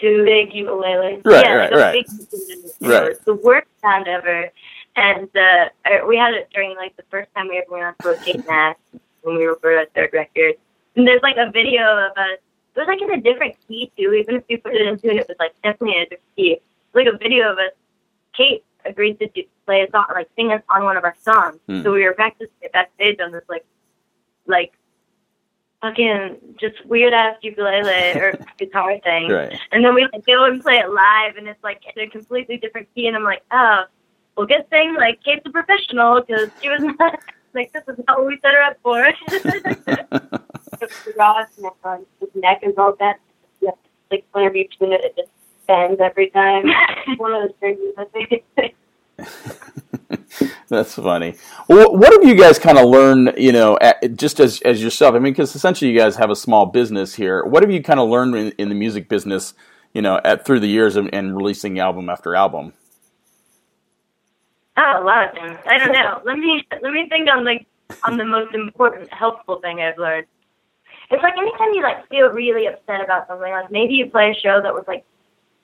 two 0.00 0.24
big 0.24 0.54
ukulele. 0.54 1.20
Right, 1.24 1.44
yeah, 1.44 1.52
right, 1.52 1.72
like 1.72 1.72
a 1.72 1.76
right. 1.76 1.92
big 1.92 2.06
ukulele. 2.18 2.72
It 2.80 3.08
Right. 3.08 3.24
the 3.24 3.34
worst 3.34 3.68
sound 3.80 4.08
ever. 4.08 4.50
And 4.94 5.28
uh, 5.36 5.68
we 6.06 6.16
had 6.18 6.34
it 6.34 6.50
during 6.52 6.76
like 6.76 6.96
the 6.96 7.04
first 7.10 7.30
time 7.34 7.48
we 7.48 7.56
ever 7.58 7.70
went 7.70 7.84
on 7.84 7.94
to 8.02 8.08
Rotate 8.08 8.46
Max 8.46 8.78
when 9.22 9.36
we 9.36 9.44
recorded 9.44 9.78
our 9.78 9.86
third 9.94 10.10
record. 10.12 10.54
And 10.96 11.06
there's 11.06 11.22
like 11.22 11.36
a 11.36 11.50
video 11.50 11.82
of 11.82 12.16
us. 12.16 12.38
It 12.74 12.78
was 12.78 12.88
like 12.88 13.02
in 13.02 13.12
a 13.12 13.20
different 13.20 13.56
key 13.66 13.90
too. 13.96 14.12
Even 14.12 14.36
if 14.36 14.44
you 14.48 14.58
put 14.58 14.74
it 14.74 14.86
into 14.86 15.10
it, 15.10 15.16
it 15.16 15.28
was 15.28 15.36
like 15.38 15.54
definitely 15.62 15.96
in 15.96 16.02
a 16.02 16.04
different 16.04 16.36
key. 16.36 16.60
Like 16.94 17.06
a 17.06 17.16
video 17.16 17.52
of 17.52 17.58
us. 17.58 17.72
Kate 18.34 18.64
agreed 18.84 19.18
to 19.20 19.28
play 19.66 19.82
a 19.82 19.90
song, 19.90 20.06
like 20.14 20.28
sing 20.36 20.52
us 20.52 20.62
on 20.68 20.84
one 20.84 20.96
of 20.96 21.04
our 21.04 21.14
songs. 21.20 21.58
Hmm. 21.66 21.82
So 21.82 21.92
we 21.92 22.04
were 22.04 22.14
practicing 22.14 22.52
it 22.60 22.72
backstage 22.72 23.20
on 23.20 23.32
this 23.32 23.44
like, 23.48 23.64
like, 24.46 24.72
fucking 25.80 26.36
just 26.60 26.84
weird 26.86 27.12
ass 27.12 27.36
ukulele 27.42 28.18
or 28.18 28.38
guitar 28.58 28.98
thing. 29.00 29.28
Right. 29.28 29.58
And 29.72 29.84
then 29.84 29.94
we 29.94 30.08
like 30.12 30.24
go 30.24 30.44
and 30.44 30.62
play 30.62 30.76
it 30.76 30.90
live, 30.90 31.36
and 31.36 31.48
it's 31.48 31.62
like 31.62 31.82
in 31.94 32.02
a 32.02 32.08
completely 32.08 32.56
different 32.56 32.88
key. 32.94 33.06
And 33.06 33.16
I'm 33.16 33.24
like, 33.24 33.42
oh, 33.50 33.84
well, 34.36 34.46
good 34.46 34.68
thing 34.70 34.94
like 34.94 35.22
Kate's 35.22 35.44
a 35.44 35.50
professional 35.50 36.22
because 36.22 36.48
she 36.60 36.68
was 36.68 36.80
not 36.98 37.20
like 37.54 37.72
this 37.72 37.82
is 37.88 37.98
not 38.06 38.18
what 38.18 38.28
we 38.28 38.38
set 38.40 38.52
her 38.52 38.62
up 38.62 38.78
for. 38.82 39.02
the 39.30 41.14
Ross 41.18 41.48
neck 41.58 41.72
on 41.84 42.06
his 42.20 42.30
neck 42.34 42.60
is 42.62 42.74
all 42.76 42.96
have 43.00 43.16
to 43.60 43.72
like 44.10 44.24
whenever 44.32 44.56
you 44.56 44.68
tune 44.78 44.92
it, 44.92 45.04
it 45.04 45.16
just 45.16 45.30
bends 45.66 46.00
every 46.00 46.30
time. 46.30 46.64
One 47.16 47.32
of 47.32 47.48
those 47.48 47.56
things 47.60 47.78
I 47.98 48.04
think. 48.04 48.74
That's 50.68 50.94
funny. 50.94 51.36
Well, 51.68 51.96
what 51.96 52.12
have 52.12 52.24
you 52.24 52.34
guys 52.34 52.58
kind 52.58 52.78
of 52.78 52.88
learned, 52.88 53.34
you 53.36 53.52
know, 53.52 53.78
at, 53.80 54.16
just 54.16 54.40
as 54.40 54.60
as 54.62 54.82
yourself? 54.82 55.14
I 55.14 55.18
mean, 55.18 55.32
because 55.32 55.54
essentially 55.54 55.90
you 55.90 55.98
guys 55.98 56.16
have 56.16 56.30
a 56.30 56.36
small 56.36 56.66
business 56.66 57.14
here. 57.14 57.44
What 57.44 57.62
have 57.62 57.70
you 57.70 57.82
kind 57.82 58.00
of 58.00 58.08
learned 58.08 58.34
in, 58.34 58.52
in 58.52 58.68
the 58.68 58.74
music 58.74 59.08
business, 59.08 59.54
you 59.92 60.02
know, 60.02 60.20
at 60.24 60.44
through 60.44 60.60
the 60.60 60.68
years 60.68 60.96
and, 60.96 61.12
and 61.14 61.36
releasing 61.36 61.78
album 61.78 62.08
after 62.08 62.34
album? 62.34 62.72
Oh, 64.76 65.02
a 65.02 65.04
lot 65.04 65.28
of 65.28 65.34
things. 65.34 65.58
I 65.66 65.78
don't 65.78 65.92
know. 65.92 66.20
Let 66.24 66.38
me 66.38 66.66
let 66.80 66.92
me 66.92 67.08
think 67.08 67.28
on 67.28 67.44
like 67.44 67.66
on 68.04 68.16
the 68.16 68.24
most 68.24 68.54
important 68.54 69.12
helpful 69.12 69.60
thing 69.60 69.80
I've 69.80 69.98
learned. 69.98 70.26
It's 71.10 71.22
like 71.22 71.36
anytime 71.36 71.72
you 71.74 71.82
like 71.82 72.08
feel 72.08 72.28
really 72.30 72.66
upset 72.66 73.02
about 73.02 73.28
something, 73.28 73.50
like 73.52 73.70
maybe 73.70 73.94
you 73.94 74.06
play 74.10 74.30
a 74.30 74.34
show 74.34 74.62
that 74.62 74.72
was 74.72 74.84
like 74.88 75.04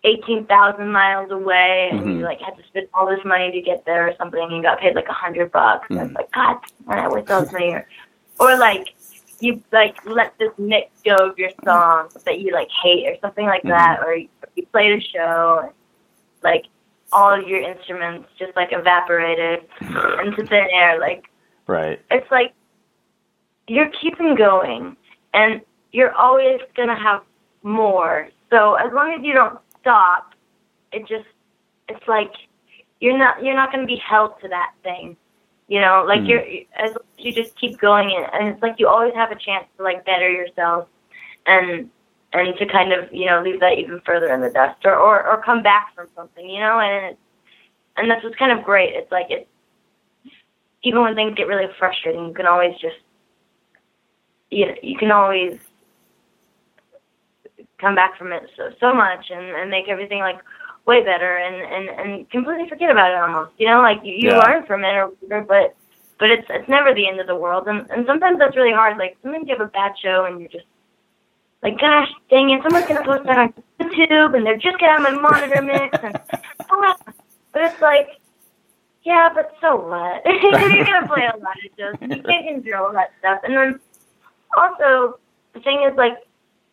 eighteen 0.05 0.45
thousand 0.47 0.93
miles 0.93 1.31
away 1.31 1.89
and 1.91 2.03
Mhm. 2.03 2.19
you 2.19 2.25
like 2.25 2.41
had 2.41 2.57
to 2.57 2.63
spend 2.65 2.89
all 2.95 3.07
this 3.07 3.25
money 3.25 3.51
to 3.51 3.61
get 3.63 3.85
there 3.87 4.09
or 4.09 4.15
something 4.17 4.41
and 4.41 4.53
you 4.53 4.63
got 4.63 4.79
paid 4.79 4.95
like 4.95 5.09
a 5.09 5.13
hundred 5.13 5.51
bucks 5.51 5.87
and 5.91 5.99
it's 6.01 6.15
like, 6.15 6.31
God, 6.33 6.59
I 6.87 7.09
wish 7.09 7.25
that 7.27 7.41
was 7.41 7.53
me 7.53 7.73
or 7.73 7.87
or 8.39 8.57
like 8.57 8.95
you 9.41 9.63
like 9.73 9.97
let 10.05 10.37
this 10.39 10.53
mix 10.59 10.91
go 11.05 11.15
of 11.17 11.39
your 11.39 11.51
song 11.65 12.09
that 12.25 12.41
you 12.41 12.53
like 12.53 12.69
hate 12.83 13.09
or 13.09 13.17
something 13.21 13.47
like 13.47 13.63
that 13.65 14.01
or 14.05 14.15
you, 14.15 14.29
you 14.55 14.67
played 14.67 14.93
a 14.93 15.01
show 15.01 15.61
and 15.65 15.73
like 16.43 16.67
all 17.13 17.33
of 17.41 17.47
your 17.49 17.61
instruments 17.61 18.29
just 18.39 18.55
like 18.57 18.69
evaporated 18.73 19.61
into 19.81 20.45
thin 20.47 20.67
air. 20.73 20.99
Like 21.01 21.29
Right. 21.67 22.01
it's 22.11 22.31
like 22.31 22.53
you're 23.67 23.91
keeping 24.01 24.35
going 24.35 24.97
and 25.35 25.61
you're 25.93 26.15
always 26.15 26.61
gonna 26.77 26.99
have 26.99 27.23
more. 27.63 28.29
So 28.51 28.75
as 28.75 28.93
long 28.93 29.13
as 29.13 29.23
you 29.23 29.33
don't 29.33 29.59
stop, 29.81 30.35
it 30.93 31.07
just 31.07 31.27
it's 31.89 32.07
like 32.09 32.33
you're 33.01 33.17
not 33.19 33.43
you're 33.43 33.55
not 33.57 33.73
gonna 33.73 33.87
be 33.87 33.97
held 33.97 34.41
to 34.41 34.49
that 34.49 34.73
thing. 34.83 35.17
You 35.69 35.81
know, 35.81 36.05
like 36.07 36.23
Mhm. 36.23 36.29
you're 36.29 36.45
as 36.77 36.97
you 37.19 37.33
just 37.33 37.57
keep 37.57 37.79
going 37.79 38.11
and 38.33 38.49
it's 38.49 38.63
like 38.63 38.79
you 38.79 38.89
always 38.89 39.15
have 39.15 39.31
a 39.31 39.37
chance 39.37 39.67
to 39.77 39.83
like 39.83 40.05
better 40.05 40.31
yourself 40.31 40.89
and 41.47 41.91
and 42.33 42.57
to 42.59 42.67
kind 42.67 42.93
of, 42.93 43.13
you 43.13 43.27
know, 43.27 43.43
leave 43.43 43.61
that 43.61 43.79
even 43.79 44.01
further 44.05 44.33
in 44.33 44.41
the 44.41 44.51
dust 44.51 44.81
or, 44.85 44.95
or, 44.95 45.27
or 45.27 45.43
come 45.43 45.63
back 45.63 45.95
from 45.95 46.09
something, 46.15 46.49
you 46.49 46.61
know, 46.61 46.79
and 46.81 47.07
it's 47.13 47.21
and 47.97 48.11
that's 48.11 48.23
what's 48.23 48.37
kind 48.37 48.57
of 48.57 48.65
great. 48.65 48.95
It's 48.95 49.11
like 49.11 49.27
it 49.31 49.49
even 50.83 51.03
when 51.03 51.15
things 51.15 51.35
get 51.37 51.49
really 51.49 51.67
frustrating, 51.79 52.27
you 52.29 52.35
can 52.35 52.47
always 52.47 52.73
just 52.81 52.97
you 54.51 54.67
know, 54.67 54.75
you 54.83 54.97
can 54.99 55.11
always 55.11 55.59
come 57.81 57.95
back 57.95 58.19
from 58.19 58.33
it 58.33 58.43
so 58.57 58.71
so 58.81 58.95
much 58.95 59.27
and, 59.31 59.45
and 59.57 59.71
make 59.71 59.89
everything 59.89 60.21
like 60.21 60.39
way 60.87 61.05
better 61.05 61.37
and, 61.37 61.57
and, 61.57 62.01
and 62.01 62.31
completely 62.31 62.69
forget 62.69 62.91
about 62.91 63.11
it 63.13 63.19
almost. 63.19 63.53
You 63.59 63.69
know, 63.69 63.81
like 63.83 63.99
you, 64.05 64.15
you 64.15 64.29
Yeah. 64.29 64.39
learn 64.39 64.67
from 64.67 64.85
it 64.85 64.95
or 64.95 65.07
whatever, 65.21 65.45
but 65.47 65.77
but 66.19 66.31
it's 66.31 66.47
it's 66.51 66.69
never 66.69 66.95
the 66.95 67.09
end 67.09 67.21
of 67.21 67.27
the 67.27 67.37
world 67.37 67.69
and, 67.69 67.89
and 67.91 68.07
sometimes 68.07 68.39
that's 68.39 68.57
really 68.57 68.73
hard. 68.73 68.99
Like 68.99 69.17
sometimes 69.23 69.49
you 69.49 69.57
have 69.57 69.67
a 69.67 69.71
bad 69.71 69.93
show 70.03 70.27
and 70.27 70.41
you're 70.41 70.51
just 70.51 70.67
like, 71.63 71.79
gosh 71.79 72.09
dang 72.31 72.51
it, 72.51 72.63
someone's 72.63 72.87
gonna 72.87 73.05
post 73.05 73.25
that 73.25 73.39
on 73.39 73.55
YouTube 73.81 74.37
and 74.37 74.47
they're 74.47 74.57
just 74.57 74.79
gonna 74.79 74.93
have 74.93 75.03
my 75.03 75.11
monitor 75.11 75.63
mix 75.63 75.99
and 76.03 76.19
but 77.53 77.63
it's 77.63 77.81
like 77.81 78.09
yeah, 79.05 79.31
but 79.35 79.55
so 79.61 79.77
what? 79.77 80.23
You're 80.43 80.85
gonna 80.85 81.07
play 81.09 81.25
a 81.27 81.37
lot 81.39 81.57
of 81.65 81.71
shows. 81.79 81.95
You 82.03 82.23
can't 82.23 82.47
control 82.63 82.87
all 82.89 82.93
that 82.93 83.13
stuff. 83.21 83.41
And 83.45 83.57
then 83.57 83.81
also 84.57 85.19
the 85.55 85.61
thing 85.61 85.83
is 85.91 85.97
like 85.97 86.19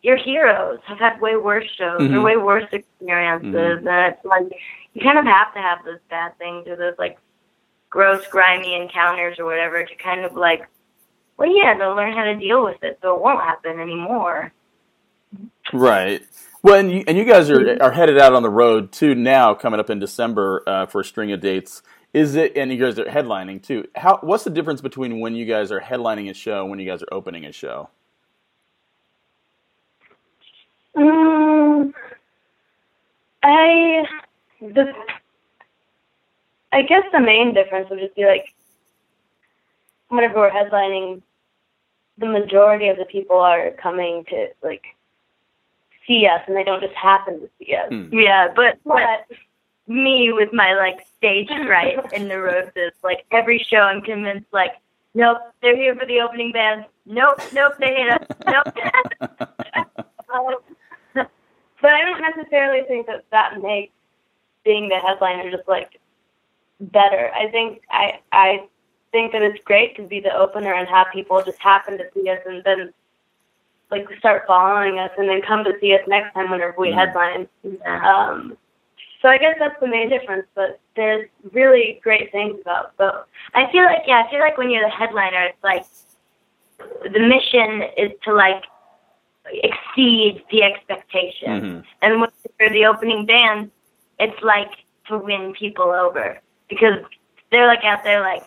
your 0.02 0.16
heroes 0.16 0.78
have 0.86 0.98
had 0.98 1.20
way 1.20 1.36
worse 1.36 1.68
shows 1.76 2.00
Mhm. 2.00 2.14
or 2.16 2.22
way 2.22 2.36
worse 2.36 2.66
experiences 2.72 3.54
Mhm. 3.82 3.88
and 3.88 4.14
it's 4.14 4.24
like 4.24 4.44
you 4.92 5.00
kind 5.02 5.18
of 5.18 5.24
have 5.24 5.52
to 5.54 5.60
have 5.60 5.84
those 5.84 5.98
bad 6.10 6.36
things 6.38 6.66
or 6.68 6.76
those 6.76 6.94
like 6.98 7.18
gross, 7.90 8.26
grimy 8.28 8.74
encounters 8.74 9.38
or 9.38 9.44
whatever 9.46 9.82
to 9.84 9.94
kind 9.96 10.24
of 10.24 10.34
like 10.34 10.66
well 11.38 11.48
yeah, 11.50 11.74
to 11.74 11.94
learn 11.94 12.12
how 12.12 12.24
to 12.24 12.34
deal 12.36 12.62
with 12.64 12.82
it 12.82 12.98
so 13.02 13.14
it 13.14 13.20
won't 13.22 13.40
happen 13.40 13.80
anymore. 13.80 14.52
Right. 15.72 16.22
Well, 16.62 16.80
and 16.80 16.90
you, 16.90 17.04
and 17.06 17.16
you 17.16 17.24
guys 17.24 17.50
are 17.50 17.80
are 17.82 17.92
headed 17.92 18.18
out 18.18 18.32
on 18.32 18.42
the 18.42 18.50
road 18.50 18.92
too 18.92 19.14
now, 19.14 19.54
coming 19.54 19.78
up 19.78 19.90
in 19.90 19.98
December 19.98 20.62
uh, 20.66 20.86
for 20.86 21.00
a 21.00 21.04
string 21.04 21.30
of 21.32 21.40
dates. 21.40 21.82
Is 22.12 22.34
it? 22.34 22.56
And 22.56 22.72
you 22.72 22.78
guys 22.78 22.98
are 22.98 23.04
headlining 23.04 23.62
too. 23.62 23.84
How? 23.94 24.18
What's 24.22 24.44
the 24.44 24.50
difference 24.50 24.80
between 24.80 25.20
when 25.20 25.34
you 25.34 25.44
guys 25.44 25.70
are 25.70 25.80
headlining 25.80 26.30
a 26.30 26.34
show 26.34 26.62
and 26.62 26.70
when 26.70 26.78
you 26.78 26.86
guys 26.86 27.02
are 27.02 27.12
opening 27.12 27.44
a 27.44 27.52
show? 27.52 27.90
Um, 30.96 31.94
I 33.42 34.04
the 34.60 34.92
I 36.72 36.82
guess 36.82 37.04
the 37.12 37.20
main 37.20 37.54
difference 37.54 37.90
would 37.90 38.00
just 38.00 38.16
be 38.16 38.24
like 38.24 38.54
whenever 40.08 40.36
we're 40.36 40.50
headlining, 40.50 41.22
the 42.18 42.26
majority 42.26 42.88
of 42.88 42.96
the 42.96 43.04
people 43.04 43.36
are 43.36 43.70
coming 43.72 44.24
to 44.30 44.48
like 44.62 44.95
see 46.06 46.26
us, 46.26 46.42
and 46.46 46.56
they 46.56 46.64
don't 46.64 46.82
just 46.82 46.94
happen 46.94 47.40
to 47.40 47.50
see 47.58 47.74
us. 47.74 47.88
Hmm. 47.88 48.08
Yeah, 48.12 48.48
but 48.54 48.78
but 48.84 49.26
me 49.86 50.32
with 50.32 50.52
my 50.52 50.74
like 50.74 51.06
stage 51.16 51.48
fright 51.48 51.98
and 52.12 52.28
neurosis, 52.28 52.92
like 53.02 53.24
every 53.30 53.58
show, 53.58 53.78
I'm 53.78 54.00
convinced 54.00 54.46
like, 54.52 54.72
nope, 55.14 55.38
they're 55.62 55.76
here 55.76 55.94
for 55.94 56.06
the 56.06 56.20
opening 56.20 56.52
band. 56.52 56.86
Nope, 57.04 57.40
nope, 57.52 57.74
they 57.78 57.94
hate 57.94 58.10
us. 58.10 58.26
Nope. 58.46 58.76
Um, 60.34 60.56
but 61.14 61.92
I 61.92 62.00
don't 62.02 62.20
necessarily 62.20 62.82
think 62.88 63.06
that 63.06 63.24
that 63.30 63.62
makes 63.62 63.92
being 64.64 64.88
the 64.88 64.96
headliner 64.96 65.50
just 65.50 65.68
like 65.68 66.00
better. 66.80 67.30
I 67.34 67.48
think 67.50 67.82
I 67.90 68.20
I 68.32 68.66
think 69.12 69.32
that 69.32 69.42
it's 69.42 69.62
great 69.64 69.96
to 69.96 70.02
be 70.02 70.20
the 70.20 70.34
opener 70.34 70.74
and 70.74 70.88
have 70.88 71.06
people 71.12 71.42
just 71.42 71.58
happen 71.58 71.96
to 71.98 72.04
see 72.12 72.28
us 72.28 72.40
and 72.44 72.62
then 72.64 72.92
like 73.90 74.06
start 74.18 74.44
following 74.46 74.98
us 74.98 75.10
and 75.16 75.28
then 75.28 75.42
come 75.42 75.64
to 75.64 75.72
see 75.80 75.94
us 75.94 76.00
next 76.08 76.34
time 76.34 76.50
whenever 76.50 76.74
we 76.78 76.92
headline. 76.92 77.48
Um, 77.84 78.56
so 79.22 79.28
I 79.28 79.38
guess 79.38 79.56
that's 79.58 79.78
the 79.80 79.86
main 79.86 80.08
difference. 80.08 80.46
But 80.54 80.80
there's 80.96 81.28
really 81.52 82.00
great 82.02 82.32
things 82.32 82.58
about 82.60 82.96
both. 82.96 83.26
I 83.54 83.70
feel 83.70 83.84
like 83.84 84.02
yeah, 84.06 84.24
I 84.26 84.30
feel 84.30 84.40
like 84.40 84.58
when 84.58 84.70
you're 84.70 84.84
the 84.84 84.90
headliner, 84.90 85.44
it's 85.44 85.64
like 85.64 85.84
the 86.78 87.20
mission 87.20 87.82
is 87.96 88.12
to 88.24 88.34
like 88.34 88.64
exceed 89.48 90.44
the 90.50 90.62
expectations. 90.62 91.62
Mhm. 91.62 91.84
And 92.02 92.20
when 92.20 92.30
you're 92.58 92.70
the 92.70 92.86
opening 92.86 93.26
band, 93.26 93.70
it's 94.18 94.42
like 94.42 94.70
to 95.08 95.18
win 95.18 95.52
people 95.52 95.90
over 95.90 96.40
because 96.68 96.98
they're 97.50 97.66
like 97.66 97.84
out 97.84 98.02
there 98.02 98.20
like, 98.20 98.42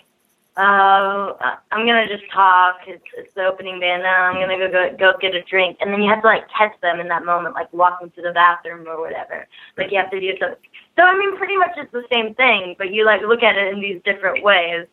uh, 0.60 1.34
I'm 1.72 1.86
gonna 1.88 2.08
just 2.08 2.30
talk. 2.32 2.78
It's, 2.86 3.04
it's 3.18 3.34
the 3.34 3.46
opening 3.46 3.80
band. 3.80 4.04
Now 4.04 4.24
I'm 4.26 4.36
gonna 4.40 4.58
go, 4.58 4.70
go 4.70 4.98
go 4.98 5.18
get 5.20 5.34
a 5.34 5.42
drink, 5.44 5.78
and 5.80 5.94
then 5.94 6.02
you 6.02 6.10
have 6.10 6.22
to 6.22 6.28
like 6.28 6.44
test 6.56 6.80
them 6.82 7.00
in 7.00 7.08
that 7.08 7.24
moment, 7.24 7.56
like 7.56 7.72
walking 7.74 8.12
to 8.12 8.22
the 8.22 8.32
bathroom 8.34 8.86
or 8.88 9.00
whatever. 9.00 9.48
Like 9.78 9.92
you 9.92 9.98
have 9.98 10.12
to 10.12 10.20
do 10.20 10.32
something. 10.38 10.58
So 10.98 11.04
I 11.04 11.18
mean, 11.18 11.38
pretty 11.38 11.56
much 11.56 11.72
it's 11.78 11.92
the 11.94 12.04
same 12.12 12.36
thing, 12.36 12.76
but 12.78 12.92
you 12.94 13.06
like 13.06 13.22
look 13.22 13.42
at 13.42 13.56
it 13.58 13.74
in 13.74 13.80
these 13.80 14.02
different 14.04 14.44
ways. 14.44 14.86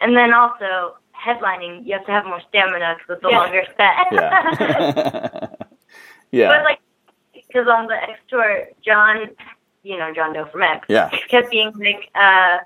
And 0.00 0.16
then 0.16 0.32
also 0.32 0.96
headlining, 1.14 1.86
you 1.86 1.92
have 1.92 2.06
to 2.06 2.10
have 2.12 2.24
more 2.24 2.40
stamina 2.48 2.96
because 2.98 3.16
it's 3.18 3.24
a 3.24 3.30
Yeah. 3.30 3.38
longer 3.38 3.64
set. 3.76 4.06
yeah. 4.12 5.46
yeah. 6.32 6.48
But 6.48 6.64
like, 6.64 6.80
because 7.34 7.68
on 7.68 7.86
the 7.86 7.94
X 8.02 8.18
tour, 8.28 8.68
John, 8.84 9.28
you 9.82 9.98
know 9.98 10.12
John 10.14 10.32
Doe 10.32 10.46
from 10.46 10.62
X, 10.62 10.86
Yeah. 10.88 11.10
kept 11.28 11.50
being 11.50 11.70
like, 11.76 12.08
uh, 12.14 12.58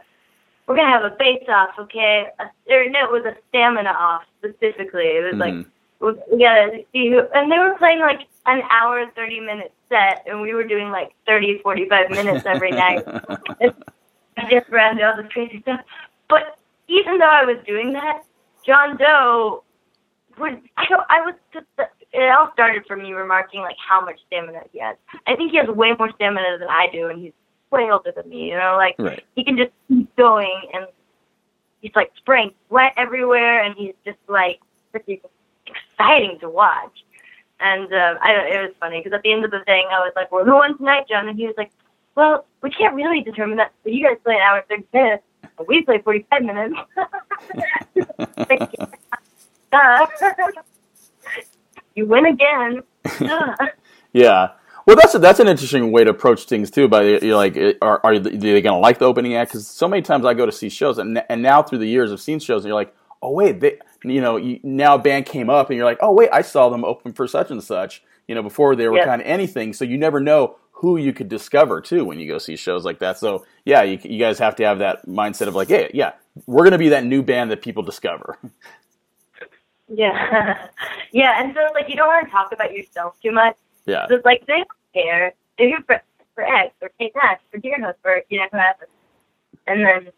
"We're 0.66 0.76
gonna 0.76 0.90
have 0.90 1.04
a 1.04 1.14
bass 1.18 1.42
off, 1.48 1.78
okay?" 1.78 2.26
A, 2.38 2.44
or 2.74 2.88
no, 2.90 3.04
it 3.04 3.12
was 3.12 3.24
a 3.24 3.36
stamina 3.48 3.90
off 3.90 4.24
specifically. 4.38 5.04
It 5.06 5.24
was 5.32 5.34
like, 5.40 5.54
Mhm. 5.54 5.66
we, 6.00 6.38
gotta 6.38 6.84
see 6.92 7.10
who, 7.10 7.20
and 7.34 7.50
they 7.50 7.58
were 7.58 7.74
playing 7.78 8.00
like 8.00 8.20
an 8.46 8.62
hour 8.70 9.06
thirty 9.14 9.40
minute 9.40 9.72
set, 9.88 10.22
and 10.26 10.40
we 10.40 10.54
were 10.54 10.64
doing 10.64 10.90
like 10.90 11.12
30, 11.26 11.58
45 11.58 12.10
minutes 12.10 12.44
every 12.46 12.72
night. 12.72 13.04
I 14.38 14.50
just 14.50 14.68
ran 14.68 15.02
all 15.02 15.16
this 15.16 15.30
crazy 15.32 15.60
stuff. 15.62 15.80
But 16.28 16.58
even 16.88 17.18
though 17.18 17.30
I 17.30 17.44
was 17.44 17.56
doing 17.66 17.92
that, 17.94 18.22
John 18.64 18.96
Doe 18.96 19.62
was 20.38 20.58
I 20.76 20.84
don't 20.88 21.04
I 21.08 21.20
was 21.22 21.34
just 21.52 21.66
it 22.12 22.30
all 22.30 22.50
started 22.52 22.84
from 22.86 23.02
me 23.02 23.12
remarking 23.12 23.60
like 23.62 23.76
how 23.78 24.00
much 24.04 24.18
stamina 24.26 24.60
he 24.72 24.78
has. 24.80 24.96
I 25.26 25.36
think 25.36 25.50
he 25.52 25.56
has 25.58 25.68
way 25.68 25.94
more 25.98 26.10
stamina 26.14 26.58
than 26.58 26.68
I 26.68 26.88
do 26.92 27.08
and 27.08 27.20
he's 27.20 27.32
way 27.70 27.90
older 27.90 28.12
than 28.14 28.28
me, 28.28 28.50
you 28.50 28.56
know, 28.56 28.74
like 28.76 28.96
Right. 28.98 29.24
he 29.34 29.44
can 29.44 29.56
just 29.56 29.72
going 30.16 30.62
and 30.72 30.86
he's 31.80 31.92
like 31.94 32.10
spraying 32.16 32.52
sweat 32.68 32.92
everywhere 32.96 33.62
and 33.62 33.74
he's 33.76 33.94
just 34.04 34.18
like 34.28 34.60
pretty 34.90 35.20
exciting 35.66 36.38
to 36.40 36.48
watch. 36.48 37.04
And 37.60 37.92
uh, 37.92 38.14
I 38.22 38.32
don't, 38.32 38.52
it 38.52 38.62
was 38.62 38.72
funny 38.78 39.00
because 39.00 39.16
at 39.16 39.22
the 39.22 39.32
end 39.32 39.44
of 39.44 39.50
the 39.50 39.64
thing, 39.64 39.86
I 39.90 40.00
was 40.00 40.12
like, 40.14 40.30
"We're 40.30 40.44
the 40.44 40.74
tonight, 40.76 41.08
John," 41.08 41.26
and 41.26 41.38
he 41.38 41.46
was 41.46 41.54
like, 41.56 41.70
"Well, 42.14 42.44
we 42.62 42.68
can't 42.68 42.94
really 42.94 43.22
determine 43.22 43.56
that. 43.56 43.72
But 43.82 43.94
you 43.94 44.06
guys 44.06 44.18
play 44.22 44.34
an 44.34 44.42
hour 44.42 44.58
and 44.58 44.66
thirty 44.68 44.84
minutes, 44.92 45.22
we 45.66 45.82
play 45.82 46.02
forty-five 46.02 46.42
minutes." 46.42 46.76
You 51.96 52.06
win 52.06 52.26
again. 52.26 52.82
Yeah. 54.12 54.52
Well, 54.86 54.96
that's 54.96 55.14
that's 55.14 55.40
an 55.40 55.48
interesting 55.48 55.92
way 55.92 56.04
to 56.04 56.10
approach 56.10 56.44
things 56.44 56.70
too. 56.70 56.88
But 56.88 57.22
you're 57.22 57.36
like, 57.36 57.56
are 57.82 58.00
are 58.04 58.18
they 58.20 58.30
going 58.62 58.64
to 58.64 58.76
like 58.76 58.98
the 59.00 59.06
opening 59.06 59.34
act? 59.34 59.50
Because 59.52 59.66
so 59.66 59.88
many 59.88 60.02
times 60.02 60.24
I 60.24 60.34
go 60.34 60.46
to 60.46 60.52
see 60.52 60.68
shows, 60.68 60.98
and 60.98 61.22
and 61.28 61.42
now 61.42 61.62
through 61.62 61.78
the 61.78 61.88
years 61.88 62.12
I've 62.12 62.20
seen 62.20 62.38
shows, 62.38 62.64
and 62.64 62.68
you're 62.68 62.76
like, 62.76 62.94
oh 63.22 63.32
wait, 63.32 63.60
they, 63.60 63.78
you 64.04 64.20
know, 64.20 64.36
you, 64.36 64.60
now 64.62 64.94
a 64.96 64.98
band 64.98 65.26
came 65.26 65.50
up, 65.50 65.70
and 65.70 65.76
you're 65.76 65.86
like, 65.86 65.98
oh 66.02 66.12
wait, 66.12 66.30
I 66.32 66.42
saw 66.42 66.68
them 66.68 66.84
open 66.84 67.12
for 67.14 67.26
such 67.26 67.50
and 67.50 67.62
such. 67.62 68.02
You 68.28 68.34
know, 68.36 68.42
before 68.42 68.76
they 68.76 68.88
were 68.88 68.98
Yeah. 68.98 69.04
kind 69.06 69.20
of 69.22 69.26
anything, 69.26 69.72
so 69.72 69.84
you 69.84 69.98
never 69.98 70.20
know 70.20 70.56
who 70.72 70.98
you 70.98 71.12
could 71.12 71.28
discover 71.28 71.80
too 71.80 72.04
when 72.04 72.20
you 72.20 72.28
go 72.28 72.38
see 72.38 72.56
shows 72.56 72.84
like 72.84 73.00
that. 73.00 73.18
So 73.18 73.44
yeah, 73.64 73.82
you 73.82 73.98
you 74.04 74.18
guys 74.20 74.38
have 74.38 74.56
to 74.56 74.64
have 74.64 74.78
that 74.80 75.06
mindset 75.06 75.48
of 75.48 75.56
like, 75.56 75.68
yeah, 75.68 75.88
yeah, 75.94 76.12
we're 76.46 76.62
going 76.64 76.72
to 76.72 76.78
be 76.78 76.90
that 76.90 77.04
new 77.04 77.22
band 77.22 77.50
that 77.50 77.62
people 77.62 77.82
discover. 77.82 78.38
Yeah, 79.88 80.66
yeah, 81.12 81.42
and 81.42 81.54
so 81.54 81.60
like 81.74 81.88
you 81.88 81.96
don't 81.96 82.08
want 82.08 82.26
to 82.26 82.30
talk 82.32 82.52
about 82.52 82.72
yourself 82.72 83.16
too 83.22 83.32
much. 83.32 83.56
yeah. 83.86 84.06
So 84.08 84.20
like 84.24 84.44
they 84.46 84.64
care. 84.96 85.32
They're 85.58 85.68
here 85.68 85.84
for 85.86 86.00
for 86.34 86.44
X 86.44 86.74
or 86.82 86.90
Kate 86.98 87.12
Nash 87.14 87.40
for 87.50 87.58
Deerhoof 87.58 87.94
or 88.04 88.22
you 88.28 88.38
know 88.38 88.46
whoever. 88.52 88.88
And 89.66 89.84
then 89.84 90.12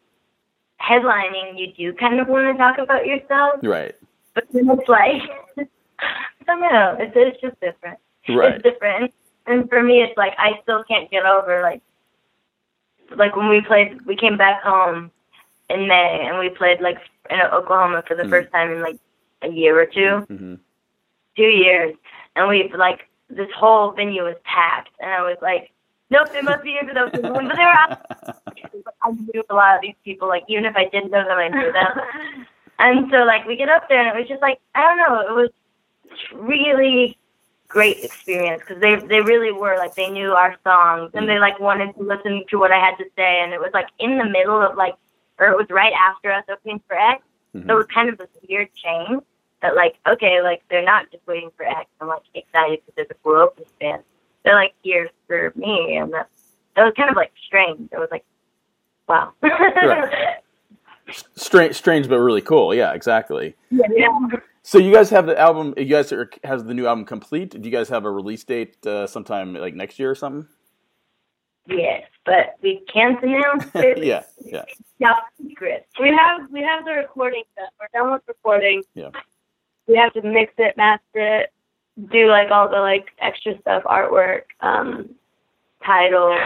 headlining, 0.80 1.58
you 1.58 1.72
do 1.72 1.92
kind 1.98 2.20
of 2.20 2.28
want 2.28 2.46
to 2.54 2.58
talk 2.58 2.78
about 2.78 3.06
yourself, 3.06 3.60
Right. 3.62 3.94
but 4.34 4.44
then 4.52 4.68
it's 4.70 4.88
like 4.88 5.22
I 5.98 6.44
don't 6.46 6.60
know. 6.60 6.96
It's 7.00 7.12
it's 7.16 7.40
just 7.40 7.58
different. 7.60 7.98
Right. 8.28 8.54
It's 8.54 8.62
different. 8.62 9.12
And 9.46 9.68
for 9.68 9.82
me, 9.82 10.02
it's 10.02 10.16
like 10.16 10.34
I 10.38 10.58
still 10.62 10.84
can't 10.84 11.10
get 11.10 11.24
over 11.24 11.62
like 11.62 11.82
like 13.16 13.36
when 13.36 13.48
we 13.48 13.60
played. 13.62 14.04
We 14.06 14.16
came 14.16 14.36
back 14.36 14.62
home 14.62 15.10
in 15.70 15.88
May 15.88 16.26
and 16.26 16.38
we 16.38 16.48
played 16.50 16.80
like 16.80 16.98
in 17.30 17.40
Oklahoma 17.40 18.02
for 18.06 18.14
the 18.14 18.24
Mhm. 18.24 18.30
first 18.30 18.52
time 18.52 18.70
in 18.72 18.82
like 18.82 18.98
a 19.42 19.48
year 19.48 19.80
or 19.80 19.86
two 19.86 20.20
hmm 20.28 20.54
two 21.36 21.44
years, 21.64 21.94
and 22.34 22.48
we 22.48 22.68
like 22.76 23.08
this 23.30 23.48
whole 23.56 23.92
venue 23.92 24.24
was 24.24 24.36
packed, 24.44 24.90
and 25.00 25.10
I 25.10 25.22
was 25.22 25.36
like, 25.42 25.72
nope, 26.10 26.32
they 26.32 26.42
must 26.42 26.62
be 26.62 26.78
into 26.80 26.94
those 26.94 27.10
people. 27.10 27.32
But 27.32 27.56
they 27.56 27.64
were 27.64 27.68
out. 27.68 28.06
I 29.02 29.10
knew 29.10 29.44
a 29.50 29.54
lot 29.54 29.76
of 29.76 29.82
these 29.82 29.94
people, 30.04 30.28
like 30.28 30.44
even 30.48 30.64
if 30.64 30.76
I 30.76 30.86
didn't 30.86 31.10
know 31.10 31.24
them, 31.24 31.38
I 31.38 31.48
knew 31.48 31.72
them. 31.72 32.46
And 32.78 33.10
so 33.10 33.18
like 33.24 33.46
we 33.46 33.56
get 33.56 33.68
up 33.68 33.88
there, 33.88 34.00
and 34.00 34.08
it 34.08 34.18
was 34.18 34.28
just 34.28 34.42
like 34.42 34.60
I 34.74 34.82
don't 34.82 34.98
know, 34.98 35.20
it 35.20 35.34
was 35.34 35.50
really 36.32 37.18
great 37.68 38.02
experience 38.02 38.62
because 38.66 38.80
they 38.80 38.96
they 38.96 39.20
really 39.20 39.52
were 39.52 39.76
like 39.76 39.94
they 39.94 40.08
knew 40.08 40.32
our 40.32 40.56
songs 40.64 41.10
and 41.12 41.28
they 41.28 41.38
like 41.38 41.60
wanted 41.60 41.94
to 41.94 42.02
listen 42.02 42.42
to 42.48 42.58
what 42.58 42.72
I 42.72 42.78
had 42.78 42.96
to 42.96 43.04
say, 43.16 43.40
and 43.42 43.52
it 43.52 43.60
was 43.60 43.70
like 43.74 43.88
in 43.98 44.18
the 44.18 44.24
middle 44.24 44.60
of 44.62 44.76
like, 44.76 44.94
or 45.38 45.48
it 45.48 45.56
was 45.56 45.66
right 45.70 45.92
after 45.92 46.32
us 46.32 46.44
opening 46.50 46.80
for 46.86 46.96
X. 46.96 47.22
So 47.52 47.58
it 47.58 47.62
mm-hmm. 47.62 47.76
was 47.76 47.86
kind 47.86 48.08
of 48.08 48.18
this 48.18 48.28
weird 48.48 48.68
change 48.74 49.22
that 49.62 49.74
like, 49.74 49.96
okay, 50.08 50.40
like 50.42 50.62
they're 50.70 50.84
not 50.84 51.10
just 51.10 51.26
waiting 51.26 51.50
for 51.56 51.66
X. 51.66 51.86
I'm 52.00 52.08
like 52.08 52.22
excited 52.34 52.80
because 52.80 52.94
there's 52.96 53.10
a 53.10 53.14
cool 53.24 53.36
opening 53.36 53.68
band. 53.80 54.02
They're 54.44 54.54
like 54.54 54.74
here 54.82 55.10
for 55.26 55.52
me, 55.56 55.96
and 55.96 56.12
that 56.12 56.28
that 56.76 56.84
was 56.84 56.94
kind 56.96 57.10
of 57.10 57.16
like 57.16 57.32
strange. 57.46 57.88
It 57.92 57.98
was 57.98 58.08
like, 58.10 58.24
wow. 59.08 59.32
Strange, 61.34 61.74
strange, 61.74 62.08
but 62.08 62.20
really 62.20 62.42
cool. 62.42 62.74
Yeah, 62.74 62.92
exactly. 62.92 63.56
yeah. 63.70 64.08
So 64.62 64.76
you 64.76 64.92
guys 64.92 65.08
have 65.10 65.24
the 65.24 65.38
album. 65.38 65.72
You 65.76 65.86
guys 65.86 66.12
are, 66.12 66.28
has 66.44 66.64
the 66.64 66.74
new 66.74 66.86
album 66.86 67.06
complete. 67.06 67.50
Do 67.50 67.66
you 67.66 67.74
guys 67.74 67.88
have 67.88 68.04
a 68.04 68.10
release 68.10 68.44
date 68.44 68.86
uh, 68.86 69.06
sometime 69.06 69.54
like 69.54 69.74
next 69.74 69.98
year 69.98 70.10
or 70.10 70.14
something? 70.14 70.46
Yes, 71.66 72.04
but 72.24 72.56
we 72.62 72.82
can't 72.92 73.22
announce 73.22 73.64
it. 73.74 74.04
yeah, 74.04 74.24
yeah, 74.44 74.64
Top 75.02 75.24
secret. 75.42 75.86
We 75.98 76.08
have 76.08 76.50
we 76.50 76.60
have 76.62 76.84
the 76.84 76.92
recording 76.92 77.44
done. 77.56 77.68
We're 77.80 77.98
done 77.98 78.12
with 78.12 78.22
recording. 78.28 78.82
Yeah. 78.94 79.08
We 79.88 79.96
have 79.96 80.12
to 80.14 80.22
mix 80.22 80.54
it, 80.58 80.76
master 80.76 81.02
it, 81.14 81.52
do 82.12 82.28
like 82.28 82.50
all 82.52 82.68
the 82.70 82.78
like 82.78 83.06
extra 83.20 83.58
stuff, 83.60 83.84
artwork, 83.84 84.42
um, 84.60 85.10
title. 85.86 86.38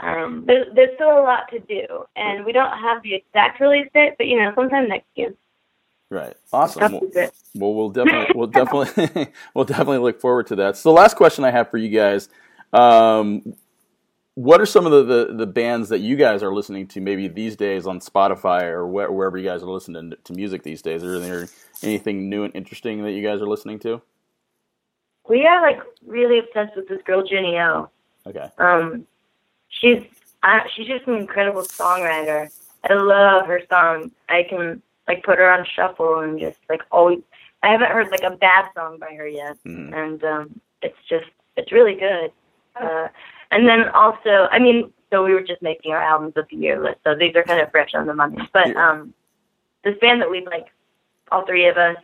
Um, 0.00 0.44
there's, 0.46 0.68
there's 0.74 0.94
still 0.96 1.10
a 1.20 1.22
lot 1.22 1.50
to 1.52 1.60
do, 1.60 1.86
and 2.16 2.44
we 2.44 2.52
don't 2.52 2.78
have 2.78 3.02
the 3.02 3.14
exact 3.14 3.60
release 3.60 3.88
date, 3.94 4.14
but 4.18 4.28
you 4.28 4.38
know, 4.38 4.52
sometime 4.56 4.88
next 4.88 5.08
year. 5.16 5.34
right. 6.10 6.34
Awesome. 6.52 6.92
Well, 6.92 7.02
well, 7.54 7.74
we'll 7.74 7.90
definitely, 7.90 8.28
we'll 8.34 8.48
definitely, 8.48 9.28
we'll 9.54 9.66
definitely 9.66 9.98
look 9.98 10.20
forward 10.20 10.48
to 10.48 10.56
that. 10.56 10.76
So, 10.76 10.90
the 10.90 10.94
last 10.94 11.16
question 11.16 11.44
I 11.44 11.52
have 11.52 11.70
for 11.70 11.78
you 11.78 11.90
guys: 11.90 12.28
um, 12.72 13.42
What 14.34 14.60
are 14.60 14.66
some 14.66 14.86
of 14.86 14.92
the, 14.92 15.04
the, 15.26 15.34
the 15.34 15.46
bands 15.46 15.90
that 15.90 16.00
you 16.00 16.16
guys 16.16 16.42
are 16.42 16.54
listening 16.54 16.88
to 16.88 17.00
maybe 17.00 17.28
these 17.28 17.56
days 17.56 17.86
on 17.86 18.00
Spotify 18.00 18.64
or 18.64 18.86
where, 18.88 19.12
wherever 19.12 19.38
you 19.38 19.46
guys 19.46 19.62
are 19.62 19.70
listening 19.70 20.14
to 20.24 20.32
music 20.34 20.62
these 20.64 20.82
days? 20.82 21.04
Is 21.04 21.22
there 21.22 21.48
anything 21.84 22.28
new 22.28 22.44
and 22.44 22.54
interesting 22.54 23.02
that 23.02 23.12
you 23.12 23.22
guys 23.26 23.40
are 23.40 23.46
listening 23.48 23.78
to? 23.80 24.00
We 25.28 25.46
are 25.46 25.60
like 25.62 25.80
really 26.06 26.38
obsessed 26.38 26.76
with 26.76 26.88
this 26.88 27.00
girl 27.04 27.22
Jenny 27.26 27.58
O. 27.58 27.88
Okay. 28.26 28.48
Um, 28.58 29.06
she's 29.68 30.02
uh, 30.42 30.60
she's 30.74 30.86
just 30.88 31.06
an 31.06 31.14
incredible 31.14 31.62
songwriter, 31.62 32.50
I 32.88 32.94
love 32.94 33.46
her 33.46 33.60
songs. 33.70 34.10
I 34.28 34.42
can 34.48 34.82
like 35.06 35.22
put 35.22 35.38
her 35.38 35.50
on 35.52 35.64
shuffle 35.64 36.20
and 36.20 36.38
just 36.38 36.58
like 36.68 36.82
always. 36.90 37.20
I 37.62 37.68
haven't 37.70 37.92
heard 37.92 38.10
like 38.10 38.24
a 38.24 38.36
bad 38.36 38.66
song 38.74 38.98
by 38.98 39.14
her 39.14 39.28
yet, 39.28 39.56
Mhm. 39.64 39.94
and 39.94 40.24
um, 40.24 40.60
it's 40.82 40.98
just 41.08 41.26
it's 41.56 41.70
really 41.70 41.94
good. 41.94 42.32
Uh, 42.74 43.06
and 43.52 43.68
then 43.68 43.88
also, 43.90 44.48
I 44.50 44.58
mean, 44.58 44.92
so 45.10 45.22
we 45.24 45.32
were 45.32 45.42
just 45.42 45.62
making 45.62 45.92
our 45.92 46.02
albums 46.02 46.32
of 46.36 46.46
the 46.50 46.56
year 46.56 46.82
list, 46.82 46.98
so 47.04 47.14
these 47.14 47.36
are 47.36 47.44
kind 47.44 47.60
of 47.60 47.70
fresh 47.70 47.94
on 47.94 48.06
the 48.06 48.14
money. 48.14 48.38
But 48.52 48.74
um, 48.76 49.14
this 49.84 49.96
band 50.00 50.20
that 50.22 50.30
we 50.30 50.44
like, 50.46 50.66
all 51.32 51.44
three 51.46 51.66
of 51.66 51.76
us 51.76 51.96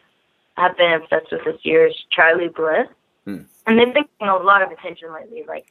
have 0.56 0.76
been 0.76 0.92
obsessed 0.92 1.30
with 1.30 1.44
this 1.44 1.64
year 1.64 1.86
is 1.86 1.94
Charly 2.10 2.48
Bliss, 2.48 2.88
Hmm. 3.24 3.42
and 3.66 3.78
they've 3.78 3.92
been 3.92 4.04
getting 4.18 4.28
a 4.28 4.36
lot 4.36 4.62
of 4.62 4.70
attention 4.70 5.12
lately. 5.12 5.44
Like, 5.46 5.66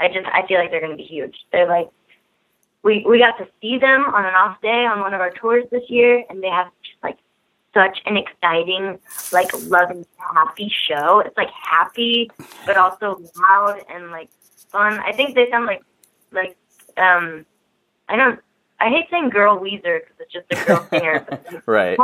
I 0.00 0.08
just 0.08 0.26
I 0.32 0.46
feel 0.46 0.58
like 0.58 0.70
they're 0.70 0.80
going 0.80 0.92
to 0.92 0.96
be 0.96 1.04
huge. 1.04 1.36
They're 1.52 1.68
like 1.68 1.88
we 2.82 3.04
we 3.06 3.18
got 3.18 3.38
to 3.38 3.46
see 3.60 3.78
them 3.78 4.04
on 4.06 4.24
an 4.24 4.34
off 4.34 4.60
day 4.60 4.84
on 4.86 5.00
one 5.00 5.14
of 5.14 5.20
our 5.20 5.30
tours 5.30 5.64
this 5.70 5.88
year, 5.88 6.24
and 6.30 6.42
they 6.42 6.48
have 6.48 6.68
just 6.82 7.02
like 7.02 7.18
such 7.74 8.00
an 8.06 8.16
exciting, 8.16 8.98
like 9.32 9.48
loving, 9.68 10.04
happy 10.34 10.72
show. 10.88 11.20
It's 11.20 11.36
like 11.36 11.50
happy, 11.50 12.30
but 12.66 12.76
also 12.76 13.20
loud 13.40 13.80
and 13.88 14.10
like 14.10 14.30
fun. 14.70 14.98
I 15.00 15.12
think 15.12 15.34
they 15.34 15.48
sound 15.50 15.66
like 15.66 15.82
like 16.32 16.56
um 16.96 17.44
I 18.08 18.16
don't 18.16 18.40
I 18.80 18.88
hate 18.88 19.06
saying 19.10 19.30
girl 19.30 19.58
Weezer 19.60 20.00
because 20.00 20.16
it's 20.20 20.32
just 20.32 20.46
a 20.50 20.66
girl 20.66 20.86
singer. 20.90 21.24
But 21.28 21.44
like, 21.52 21.62
Right. 21.66 21.98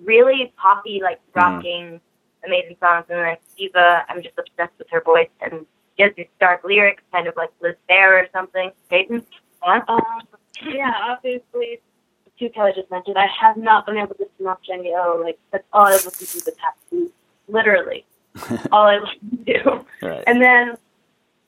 Really 0.00 0.52
poppy, 0.56 1.00
like 1.02 1.20
rocking, 1.34 2.00
amazing 2.46 2.76
songs. 2.80 3.06
And 3.08 3.18
then 3.18 3.36
Eva, 3.56 4.04
I'm 4.08 4.22
just 4.22 4.38
obsessed 4.38 4.78
with 4.78 4.88
her 4.90 5.00
voice 5.00 5.28
and 5.40 5.66
she 5.96 6.04
has 6.04 6.12
these 6.16 6.26
dark 6.40 6.64
lyrics, 6.64 7.02
kind 7.12 7.26
of 7.26 7.36
like 7.36 7.50
Liz 7.60 7.76
Phair 7.88 8.22
or 8.22 8.28
something. 8.32 8.72
Peyton, 8.88 9.24
yeah. 9.62 9.82
Um, 9.88 10.22
yeah, 10.66 10.92
obviously, 11.02 11.80
the 12.24 12.30
two 12.38 12.48
Kelly 12.50 12.72
just 12.74 12.90
mentioned, 12.90 13.18
I 13.18 13.26
have 13.40 13.56
not 13.56 13.86
been 13.86 13.96
able 13.96 14.14
to 14.14 14.22
listen 14.22 14.46
to 14.46 14.56
Jenny 14.66 14.92
O. 14.94 15.20
Like, 15.22 15.38
that's 15.50 15.64
all 15.72 15.86
I've 15.86 16.04
listened 16.04 16.40
to 16.40 16.44
the 16.46 16.52
past 16.52 16.78
week. 16.90 17.12
Literally. 17.48 18.04
all 18.72 18.86
I 18.86 18.98
listen 18.98 19.44
to. 19.44 19.84
Right. 20.02 20.24
And 20.26 20.40
then 20.40 20.76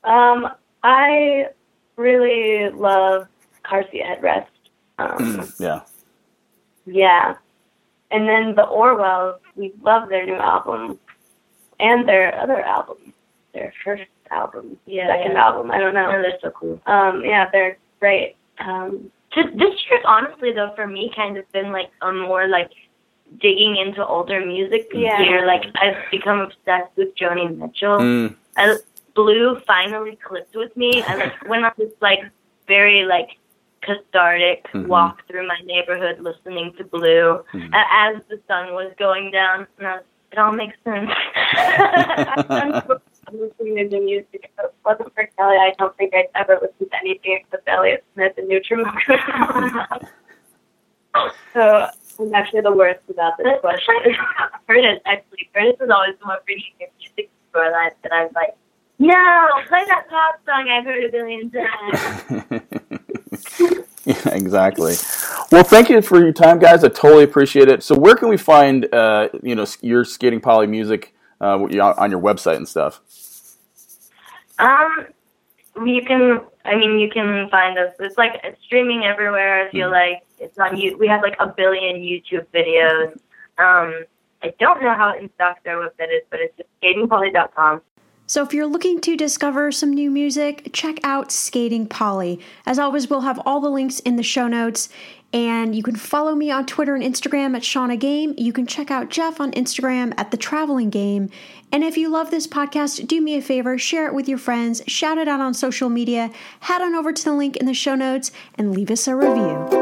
um, 0.04 0.48
I 0.82 1.48
really 1.96 2.70
love 2.70 3.28
Car 3.62 3.84
Seat 3.90 4.02
Headrest. 4.02 4.46
Um, 4.98 5.48
yeah. 5.58 5.80
yeah. 6.86 7.36
And 8.12 8.28
then 8.28 8.54
the 8.54 8.62
Orwells, 8.66 9.38
we 9.56 9.72
love 9.82 10.08
their 10.08 10.26
new 10.26 10.34
album 10.36 10.98
and 11.80 12.06
their 12.08 12.34
other 12.38 12.60
album, 12.60 13.12
their 13.54 13.72
first 13.84 14.02
album, 14.30 14.78
Yeah, 14.86 15.06
second 15.08 15.32
yeah. 15.32 15.44
album. 15.46 15.70
I 15.70 15.78
don't 15.78 15.94
know. 15.94 16.08
Oh, 16.08 16.22
they're 16.22 16.38
so 16.40 16.50
cool. 16.50 16.80
Um, 16.86 17.24
yeah, 17.24 17.48
they're 17.50 17.76
great. 18.00 18.36
Um, 18.58 19.10
Just 19.34 19.48
this 19.56 19.74
year's 19.90 20.04
honestly 20.04 20.52
though 20.52 20.72
for 20.76 20.86
me 20.86 21.10
kind 21.16 21.38
of 21.38 21.50
been 21.52 21.72
like 21.72 21.90
a 22.02 22.12
more 22.12 22.46
like 22.48 22.70
digging 23.40 23.76
into 23.76 24.06
older 24.06 24.44
music 24.44 24.90
this 24.90 25.00
Yeah. 25.00 25.22
year. 25.22 25.46
Like 25.46 25.64
I've 25.76 25.96
become 26.10 26.40
obsessed 26.40 26.94
with 26.96 27.14
Joni 27.16 27.56
Mitchell. 27.56 27.98
Mm, 27.98 28.36
I, 28.58 28.76
Blue 29.14 29.58
finally 29.66 30.16
clicked 30.16 30.54
with 30.54 30.76
me. 30.76 31.02
I 31.02 31.14
like 31.16 31.48
went 31.48 31.64
on 31.64 31.72
this 31.78 31.92
like 32.00 32.20
very 32.68 33.04
like 33.06 33.30
cathartic 33.82 34.66
Mhm. 34.72 34.86
walk 34.86 35.26
through 35.28 35.46
my 35.46 35.58
neighborhood 35.64 36.20
listening 36.20 36.72
to 36.74 36.84
Blue 36.84 37.44
Mhm. 37.52 37.70
as 37.74 38.22
the 38.28 38.40
sun 38.48 38.74
was 38.74 38.92
going 38.98 39.30
down. 39.30 39.66
And 39.78 39.86
I 39.86 39.92
was, 39.96 40.04
it 40.32 40.38
all 40.38 40.52
makes 40.52 40.76
sense. 40.84 41.10
I'm 43.28 43.38
listening 43.38 43.76
to 43.76 43.84
new 43.84 44.04
music. 44.04 44.50
If 44.58 44.64
it 44.64 44.74
wasn't 44.84 45.14
for 45.14 45.26
Kelly, 45.36 45.56
I 45.56 45.72
don't 45.78 45.96
think 45.96 46.14
I'd 46.14 46.28
ever 46.34 46.58
listen 46.60 46.88
to 46.88 46.96
anything 46.98 47.38
except 47.42 47.68
Elliott 47.68 48.04
Smith 48.14 48.32
and 48.38 48.48
Nutrimotion. 48.50 49.18
so 51.52 51.88
I'm 52.18 52.34
actually 52.34 52.60
the 52.62 52.72
worst 52.72 53.00
about 53.10 53.36
this 53.38 53.60
question. 53.60 53.94
Kurtis, 54.68 55.00
actually, 55.06 55.48
Kurtis 55.54 55.80
is 55.82 55.90
always 55.90 56.16
the 56.20 56.26
one 56.26 56.38
bringing 56.46 56.72
me 56.80 56.86
music 56.98 57.30
to 57.52 57.58
our 57.58 57.70
life 57.72 57.92
that 58.02 58.12
I'm 58.12 58.28
like, 58.34 58.54
no, 58.98 59.48
play 59.66 59.84
that 59.88 60.08
pop 60.08 60.38
song 60.46 60.68
I've 60.70 60.84
heard 60.84 61.04
a 61.04 61.08
billion 61.10 61.50
times. 61.50 62.62
yeah, 64.04 64.14
exactly. 64.26 64.94
Well, 65.50 65.64
thank 65.64 65.88
you 65.90 66.00
for 66.02 66.18
your 66.18 66.32
time, 66.32 66.58
guys. 66.58 66.84
I 66.84 66.88
totally 66.88 67.24
appreciate 67.24 67.68
it. 67.68 67.82
So, 67.82 67.94
where 67.94 68.14
can 68.14 68.28
we 68.28 68.36
find, 68.36 68.92
uh, 68.92 69.28
you 69.42 69.54
know, 69.54 69.66
your 69.80 70.04
Skating 70.04 70.40
Polly 70.40 70.66
music 70.66 71.14
uh, 71.40 71.58
on 71.58 72.10
your 72.10 72.20
website 72.20 72.56
and 72.56 72.68
stuff? 72.68 73.00
Um, 74.58 75.06
you 75.84 76.02
can. 76.02 76.40
I 76.64 76.76
mean, 76.76 76.98
you 76.98 77.10
can 77.10 77.48
find 77.50 77.78
us. 77.78 77.92
It's 77.98 78.16
like 78.16 78.40
it's 78.44 78.62
streaming 78.64 79.04
everywhere. 79.04 79.66
I 79.66 79.70
feel 79.70 79.90
like 79.90 80.22
it's 80.38 80.58
on 80.58 80.76
you. 80.76 80.96
We 80.96 81.08
have 81.08 81.22
like 81.22 81.36
a 81.40 81.48
billion 81.48 81.96
YouTube 81.96 82.46
videos. 82.54 83.12
Um, 83.58 84.04
I 84.42 84.52
don't 84.58 84.82
know 84.82 84.94
how 84.94 85.16
in 85.18 85.30
stock 85.34 85.62
their 85.64 85.76
website 85.76 86.14
is, 86.14 86.22
but 86.30 86.40
it's 86.40 86.56
just 86.56 86.68
skatingpolly.com. 86.82 87.80
So 88.32 88.42
if 88.42 88.54
you're 88.54 88.66
looking 88.66 88.98
to 89.02 89.14
discover 89.14 89.70
some 89.70 89.90
new 89.90 90.10
music, 90.10 90.70
check 90.72 90.98
out 91.04 91.30
Skating 91.30 91.86
Polly. 91.86 92.40
As 92.64 92.78
always, 92.78 93.10
we'll 93.10 93.20
have 93.20 93.38
all 93.44 93.60
the 93.60 93.68
links 93.68 94.00
in 94.00 94.16
the 94.16 94.22
show 94.22 94.48
notes. 94.48 94.88
And 95.34 95.76
you 95.76 95.82
can 95.82 95.96
follow 95.96 96.34
me 96.34 96.50
on 96.50 96.64
Twitter 96.64 96.94
and 96.94 97.04
Instagram 97.04 97.54
at 97.54 97.62
Shannah 97.62 97.98
Game. 97.98 98.32
You 98.38 98.54
can 98.54 98.66
check 98.66 98.90
out 98.90 99.10
Jeff 99.10 99.38
on 99.38 99.52
Instagram 99.52 100.14
at 100.16 100.30
The 100.30 100.38
Traveling 100.38 100.88
Game. 100.88 101.28
And 101.72 101.84
if 101.84 101.98
you 101.98 102.08
love 102.08 102.30
this 102.30 102.46
podcast, 102.46 103.06
do 103.06 103.20
me 103.20 103.36
a 103.36 103.42
favor, 103.42 103.76
share 103.76 104.06
it 104.06 104.14
with 104.14 104.30
your 104.30 104.38
friends, 104.38 104.80
shout 104.86 105.18
it 105.18 105.28
out 105.28 105.40
on 105.40 105.52
social 105.52 105.90
media, 105.90 106.30
head 106.60 106.80
on 106.80 106.94
over 106.94 107.12
to 107.12 107.24
the 107.24 107.34
link 107.34 107.58
in 107.58 107.66
the 107.66 107.74
show 107.74 107.94
notes, 107.94 108.32
and 108.54 108.74
leave 108.74 108.90
us 108.90 109.06
a 109.06 109.14
review. 109.14 109.81